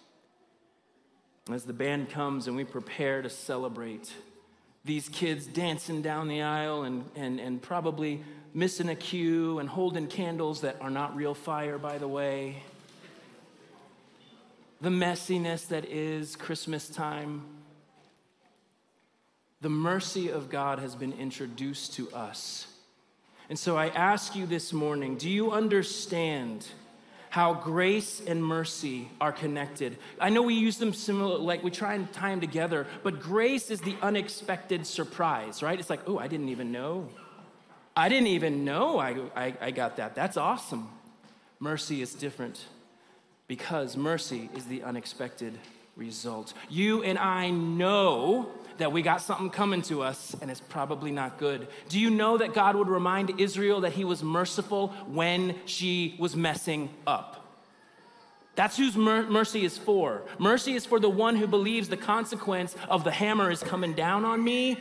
As 1.52 1.64
the 1.64 1.74
band 1.74 2.10
comes 2.10 2.48
and 2.48 2.58
we 2.58 2.64
prepare 2.64 3.22
to 3.22 3.30
celebrate, 3.30 4.12
these 4.84 5.08
kids 5.08 5.46
dancing 5.46 6.02
down 6.02 6.28
the 6.28 6.42
aisle 6.42 6.84
and, 6.84 7.06
and, 7.16 7.40
and 7.40 7.62
probably 7.62 8.24
missing 8.56 8.90
a 8.90 8.96
cue 8.96 9.60
and 9.60 9.70
holding 9.70 10.08
candles 10.08 10.62
that 10.62 10.76
are 10.82 10.90
not 10.90 11.16
real 11.16 11.36
fire, 11.36 11.78
by 11.78 12.00
the 12.00 12.08
way. 12.08 12.64
The 14.82 14.90
messiness 14.90 15.68
that 15.68 15.86
is 15.86 16.36
Christmas 16.36 16.90
time. 16.90 17.44
The 19.62 19.70
mercy 19.70 20.30
of 20.30 20.50
God 20.50 20.80
has 20.80 20.96
been 20.96 21.14
introduced 21.14 21.94
to 21.94 22.12
us 22.12 22.66
and 23.50 23.58
so 23.58 23.78
I 23.78 23.88
ask 23.88 24.36
you 24.36 24.46
this 24.46 24.74
morning 24.74 25.18
do 25.18 25.30
you 25.30 25.52
understand? 25.52 26.66
how 27.36 27.54
grace 27.54 28.22
and 28.26 28.42
mercy 28.42 29.10
are 29.20 29.34
connected. 29.34 29.98
I 30.22 30.30
know 30.30 30.42
we 30.42 30.54
use 30.54 30.78
them 30.78 30.94
similar, 30.94 31.38
like 31.38 31.66
we 31.66 31.70
try 31.70 31.96
and 31.96 32.10
tie 32.14 32.30
them 32.30 32.40
together, 32.40 32.88
but 33.04 33.20
grace 33.20 33.70
is 33.70 33.82
the 33.82 33.94
unexpected 34.02 34.88
surprise, 34.88 35.62
right? 35.62 35.78
It's 35.78 35.90
like, 35.90 36.00
oh, 36.08 36.18
I 36.18 36.30
didn't 36.30 36.48
even 36.48 36.72
know. 36.72 37.10
I 37.94 38.08
didn't 38.08 38.28
even 38.28 38.64
know 38.64 39.00
I, 39.00 39.18
I, 39.36 39.54
I, 39.60 39.72
got 39.72 39.98
that. 39.98 40.16
That's 40.16 40.38
awesome. 40.38 40.88
Mercy 41.60 42.02
is 42.02 42.14
different 42.14 42.68
because 43.50 43.98
mercy 43.98 44.50
is 44.56 44.64
the 44.64 44.84
unexpected 44.84 45.58
result. 45.98 46.54
You 46.70 47.04
and 47.04 47.20
I 47.20 47.50
know 47.50 48.50
that 48.78 48.92
we 48.92 49.02
got 49.02 49.22
something 49.22 49.50
coming 49.50 49.82
to 49.84 50.02
us 50.02 50.36
and 50.42 50.52
it's 50.52 50.60
probably 50.60 51.12
not 51.12 51.38
good. 51.38 51.68
Do 51.90 52.00
you 52.00 52.10
know 52.10 52.38
that 52.38 52.54
God 52.54 52.76
would 52.76 52.90
remind 52.90 53.40
Israel 53.40 53.82
that 53.82 53.94
he 53.94 54.04
was 54.04 54.24
merciful 54.24 54.90
when 55.08 55.56
she 55.66 56.16
was 56.20 56.36
messing 56.36 56.90
up? 57.08 57.46
That's 58.56 58.78
whose 58.78 58.96
mer- 58.96 59.30
mercy 59.30 59.66
is 59.66 59.78
for. 59.78 60.24
Mercy 60.40 60.76
is 60.76 60.86
for 60.86 61.00
the 61.00 61.10
one 61.10 61.36
who 61.36 61.48
believes 61.48 61.90
the 61.90 61.98
consequence 61.98 62.76
of 62.90 63.04
the 63.04 63.12
hammer 63.12 63.52
is 63.52 63.62
coming 63.62 63.94
down 63.94 64.24
on 64.24 64.44
me, 64.44 64.80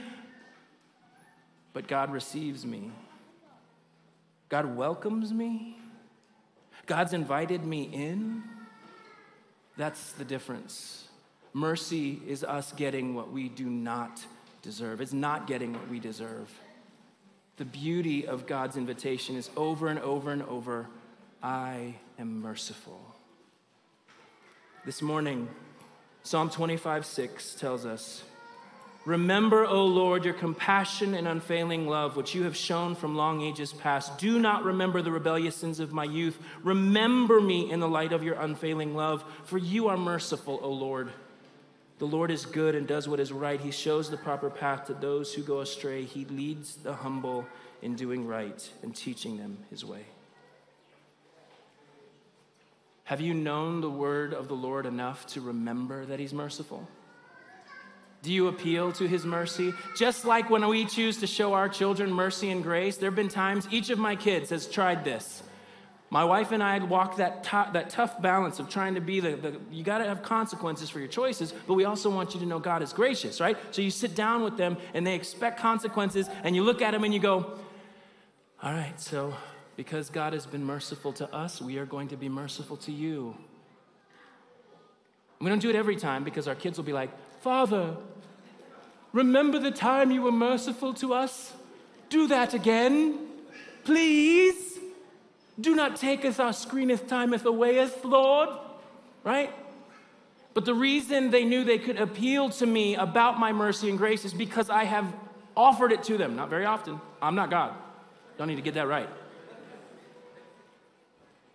but 1.72 1.88
God 1.88 2.12
receives 2.12 2.64
me. 2.64 2.92
God 4.48 4.76
welcomes 4.76 5.32
me. 5.32 5.76
God's 6.86 7.12
invited 7.12 7.64
me 7.64 7.82
in. 7.84 8.44
That's 9.76 10.12
the 10.12 10.24
difference. 10.24 11.03
Mercy 11.54 12.20
is 12.26 12.42
us 12.42 12.72
getting 12.72 13.14
what 13.14 13.30
we 13.30 13.48
do 13.48 13.64
not 13.66 14.26
deserve. 14.60 15.00
It's 15.00 15.12
not 15.12 15.46
getting 15.46 15.72
what 15.72 15.88
we 15.88 16.00
deserve. 16.00 16.52
The 17.58 17.64
beauty 17.64 18.26
of 18.26 18.48
God's 18.48 18.76
invitation 18.76 19.36
is 19.36 19.48
over 19.56 19.86
and 19.86 20.00
over 20.00 20.32
and 20.32 20.42
over 20.42 20.88
I 21.40 21.94
am 22.18 22.42
merciful. 22.42 23.00
This 24.84 25.00
morning, 25.00 25.48
Psalm 26.24 26.50
25 26.50 27.06
6 27.06 27.54
tells 27.54 27.86
us, 27.86 28.24
Remember, 29.04 29.64
O 29.64 29.84
Lord, 29.84 30.24
your 30.24 30.34
compassion 30.34 31.14
and 31.14 31.28
unfailing 31.28 31.86
love, 31.86 32.16
which 32.16 32.34
you 32.34 32.44
have 32.44 32.56
shown 32.56 32.94
from 32.94 33.14
long 33.14 33.42
ages 33.42 33.72
past. 33.72 34.18
Do 34.18 34.40
not 34.40 34.64
remember 34.64 35.02
the 35.02 35.12
rebellious 35.12 35.54
sins 35.54 35.78
of 35.78 35.92
my 35.92 36.04
youth. 36.04 36.38
Remember 36.64 37.40
me 37.40 37.70
in 37.70 37.78
the 37.78 37.88
light 37.88 38.12
of 38.12 38.24
your 38.24 38.40
unfailing 38.40 38.96
love, 38.96 39.22
for 39.44 39.58
you 39.58 39.88
are 39.88 39.98
merciful, 39.98 40.58
O 40.62 40.72
Lord. 40.72 41.12
The 41.98 42.06
Lord 42.06 42.30
is 42.30 42.44
good 42.44 42.74
and 42.74 42.86
does 42.86 43.08
what 43.08 43.20
is 43.20 43.32
right. 43.32 43.60
He 43.60 43.70
shows 43.70 44.10
the 44.10 44.16
proper 44.16 44.50
path 44.50 44.86
to 44.86 44.94
those 44.94 45.32
who 45.32 45.42
go 45.42 45.60
astray. 45.60 46.04
He 46.04 46.24
leads 46.24 46.76
the 46.76 46.94
humble 46.94 47.46
in 47.82 47.94
doing 47.94 48.26
right 48.26 48.68
and 48.82 48.94
teaching 48.94 49.36
them 49.36 49.58
his 49.70 49.84
way. 49.84 50.06
Have 53.04 53.20
you 53.20 53.34
known 53.34 53.80
the 53.80 53.90
word 53.90 54.32
of 54.32 54.48
the 54.48 54.54
Lord 54.54 54.86
enough 54.86 55.26
to 55.28 55.40
remember 55.40 56.06
that 56.06 56.18
he's 56.18 56.32
merciful? 56.32 56.88
Do 58.22 58.32
you 58.32 58.48
appeal 58.48 58.90
to 58.92 59.06
his 59.06 59.26
mercy? 59.26 59.74
Just 59.94 60.24
like 60.24 60.48
when 60.48 60.66
we 60.66 60.86
choose 60.86 61.18
to 61.18 61.26
show 61.26 61.52
our 61.52 61.68
children 61.68 62.10
mercy 62.10 62.50
and 62.50 62.62
grace, 62.62 62.96
there 62.96 63.10
have 63.10 63.16
been 63.16 63.28
times 63.28 63.68
each 63.70 63.90
of 63.90 63.98
my 63.98 64.16
kids 64.16 64.48
has 64.48 64.66
tried 64.66 65.04
this. 65.04 65.42
My 66.14 66.22
wife 66.22 66.52
and 66.52 66.62
I 66.62 66.74
had 66.74 66.88
walked 66.88 67.16
that, 67.16 67.42
t- 67.42 67.72
that 67.72 67.90
tough 67.90 68.22
balance 68.22 68.60
of 68.60 68.68
trying 68.68 68.94
to 68.94 69.00
be 69.00 69.18
the, 69.18 69.34
the 69.34 69.60
you 69.72 69.82
got 69.82 69.98
to 69.98 70.04
have 70.04 70.22
consequences 70.22 70.88
for 70.88 71.00
your 71.00 71.08
choices, 71.08 71.52
but 71.66 71.74
we 71.74 71.86
also 71.86 72.08
want 72.08 72.34
you 72.34 72.38
to 72.38 72.46
know 72.46 72.60
God 72.60 72.82
is 72.82 72.92
gracious, 72.92 73.40
right? 73.40 73.56
So 73.72 73.82
you 73.82 73.90
sit 73.90 74.14
down 74.14 74.44
with 74.44 74.56
them 74.56 74.76
and 74.94 75.04
they 75.04 75.16
expect 75.16 75.58
consequences, 75.58 76.28
and 76.44 76.54
you 76.54 76.62
look 76.62 76.82
at 76.82 76.92
them 76.92 77.02
and 77.02 77.12
you 77.12 77.18
go, 77.18 77.58
all 78.62 78.72
right, 78.72 78.94
so 79.00 79.34
because 79.74 80.08
God 80.08 80.34
has 80.34 80.46
been 80.46 80.64
merciful 80.64 81.12
to 81.14 81.34
us, 81.34 81.60
we 81.60 81.78
are 81.78 81.84
going 81.84 82.06
to 82.06 82.16
be 82.16 82.28
merciful 82.28 82.76
to 82.76 82.92
you. 82.92 83.36
We 85.40 85.48
don't 85.48 85.58
do 85.58 85.68
it 85.68 85.74
every 85.74 85.96
time 85.96 86.22
because 86.22 86.46
our 86.46 86.54
kids 86.54 86.78
will 86.78 86.84
be 86.84 86.92
like, 86.92 87.10
Father, 87.40 87.96
remember 89.12 89.58
the 89.58 89.72
time 89.72 90.12
you 90.12 90.22
were 90.22 90.30
merciful 90.30 90.94
to 90.94 91.12
us? 91.12 91.52
Do 92.08 92.28
that 92.28 92.54
again, 92.54 93.18
please. 93.82 94.73
Do 95.60 95.74
not 95.74 95.96
take 95.96 96.24
us 96.24 96.40
our 96.40 96.52
screeneth 96.52 97.06
timeth 97.06 97.42
awayeth, 97.42 98.04
Lord. 98.04 98.48
Right? 99.22 99.52
But 100.52 100.64
the 100.64 100.74
reason 100.74 101.30
they 101.30 101.44
knew 101.44 101.64
they 101.64 101.78
could 101.78 101.98
appeal 101.98 102.50
to 102.50 102.66
me 102.66 102.94
about 102.96 103.38
my 103.38 103.52
mercy 103.52 103.88
and 103.88 103.98
grace 103.98 104.24
is 104.24 104.34
because 104.34 104.70
I 104.70 104.84
have 104.84 105.12
offered 105.56 105.92
it 105.92 106.02
to 106.04 106.18
them. 106.18 106.36
Not 106.36 106.50
very 106.50 106.64
often. 106.64 107.00
I'm 107.22 107.34
not 107.34 107.50
God. 107.50 107.74
Don't 108.38 108.48
need 108.48 108.56
to 108.56 108.62
get 108.62 108.74
that 108.74 108.88
right 108.88 109.08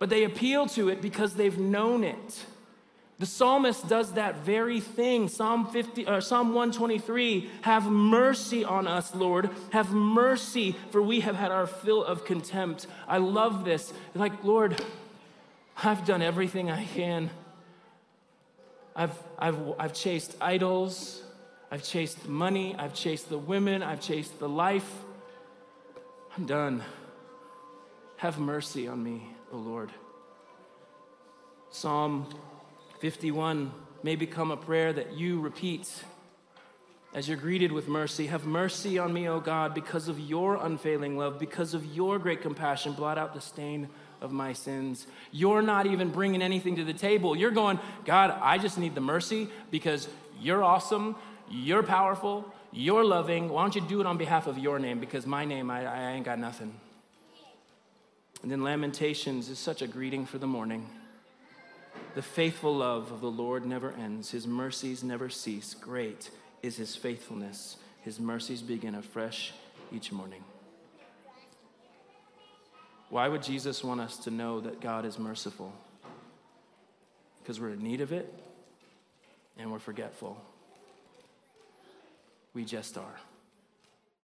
but 0.00 0.08
they 0.08 0.24
appeal 0.24 0.66
to 0.66 0.88
it 0.88 1.00
because 1.00 1.34
they've 1.34 1.58
known 1.58 2.02
it. 2.02 2.44
The 3.20 3.26
psalmist 3.26 3.86
does 3.86 4.14
that 4.14 4.46
very 4.46 4.80
thing. 4.80 5.28
Psalm 5.28 5.66
50 5.66 6.06
or 6.06 6.22
Psalm 6.22 6.54
123, 6.54 7.50
have 7.60 7.84
mercy 7.84 8.64
on 8.64 8.86
us, 8.86 9.14
Lord. 9.14 9.50
Have 9.72 9.92
mercy, 9.92 10.74
for 10.90 11.02
we 11.02 11.20
have 11.20 11.36
had 11.36 11.50
our 11.50 11.66
fill 11.66 12.02
of 12.02 12.24
contempt. 12.24 12.86
I 13.06 13.18
love 13.18 13.66
this. 13.66 13.92
Like, 14.14 14.42
Lord, 14.42 14.82
I've 15.84 16.06
done 16.06 16.22
everything 16.22 16.70
I 16.70 16.86
can. 16.86 17.28
I've, 18.96 19.12
I've, 19.38 19.58
I've 19.78 19.92
chased 19.92 20.34
idols. 20.40 21.22
I've 21.70 21.82
chased 21.84 22.26
money. 22.26 22.74
I've 22.78 22.94
chased 22.94 23.28
the 23.28 23.36
women. 23.36 23.82
I've 23.82 24.00
chased 24.00 24.38
the 24.38 24.48
life. 24.48 24.90
I'm 26.38 26.46
done. 26.46 26.82
Have 28.16 28.38
mercy 28.38 28.88
on 28.88 29.04
me. 29.04 29.26
O 29.52 29.58
Lord. 29.58 29.90
Psalm 31.68 32.26
51 33.00 33.72
may 34.02 34.14
become 34.14 34.50
a 34.50 34.56
prayer 34.56 34.92
that 34.92 35.14
you 35.14 35.40
repeat 35.40 35.90
as 37.14 37.26
you're 37.26 37.38
greeted 37.38 37.72
with 37.72 37.88
mercy. 37.88 38.26
Have 38.26 38.44
mercy 38.44 38.98
on 38.98 39.12
me, 39.12 39.26
O 39.26 39.40
God, 39.40 39.74
because 39.74 40.06
of 40.06 40.20
your 40.20 40.56
unfailing 40.56 41.16
love, 41.16 41.38
because 41.38 41.72
of 41.72 41.84
your 41.86 42.18
great 42.18 42.42
compassion. 42.42 42.92
Blot 42.92 43.16
out 43.16 43.32
the 43.32 43.40
stain 43.40 43.88
of 44.20 44.32
my 44.32 44.52
sins. 44.52 45.06
You're 45.32 45.62
not 45.62 45.86
even 45.86 46.10
bringing 46.10 46.42
anything 46.42 46.76
to 46.76 46.84
the 46.84 46.92
table. 46.92 47.34
You're 47.34 47.50
going, 47.50 47.80
God, 48.04 48.38
I 48.42 48.58
just 48.58 48.76
need 48.76 48.94
the 48.94 49.00
mercy 49.00 49.48
because 49.70 50.06
you're 50.38 50.62
awesome, 50.62 51.16
you're 51.50 51.82
powerful, 51.82 52.52
you're 52.70 53.04
loving. 53.04 53.48
Why 53.48 53.62
don't 53.62 53.74
you 53.74 53.80
do 53.80 54.00
it 54.00 54.06
on 54.06 54.18
behalf 54.18 54.46
of 54.46 54.58
your 54.58 54.78
name? 54.78 55.00
Because 55.00 55.24
my 55.24 55.46
name, 55.46 55.70
I, 55.70 55.86
I 55.86 56.10
ain't 56.12 56.26
got 56.26 56.38
nothing. 56.38 56.78
And 58.42 58.52
then 58.52 58.62
Lamentations 58.62 59.48
is 59.48 59.58
such 59.58 59.80
a 59.80 59.86
greeting 59.86 60.26
for 60.26 60.36
the 60.36 60.46
morning. 60.46 60.86
The 62.14 62.22
faithful 62.22 62.74
love 62.74 63.12
of 63.12 63.20
the 63.20 63.30
Lord 63.30 63.64
never 63.64 63.92
ends, 63.92 64.32
his 64.32 64.46
mercies 64.46 65.04
never 65.04 65.28
cease. 65.28 65.74
Great 65.74 66.30
is 66.62 66.76
his 66.76 66.96
faithfulness. 66.96 67.76
His 68.02 68.18
mercies 68.18 68.62
begin 68.62 68.94
afresh 68.94 69.52
each 69.92 70.10
morning. 70.10 70.42
Why 73.10 73.28
would 73.28 73.42
Jesus 73.42 73.84
want 73.84 74.00
us 74.00 74.16
to 74.18 74.30
know 74.30 74.60
that 74.60 74.80
God 74.80 75.04
is 75.04 75.18
merciful? 75.18 75.72
Because 77.42 77.60
we're 77.60 77.70
in 77.70 77.82
need 77.82 78.00
of 78.00 78.12
it 78.12 78.32
and 79.56 79.70
we're 79.70 79.78
forgetful. 79.78 80.40
We 82.54 82.64
just 82.64 82.98
are. 82.98 83.20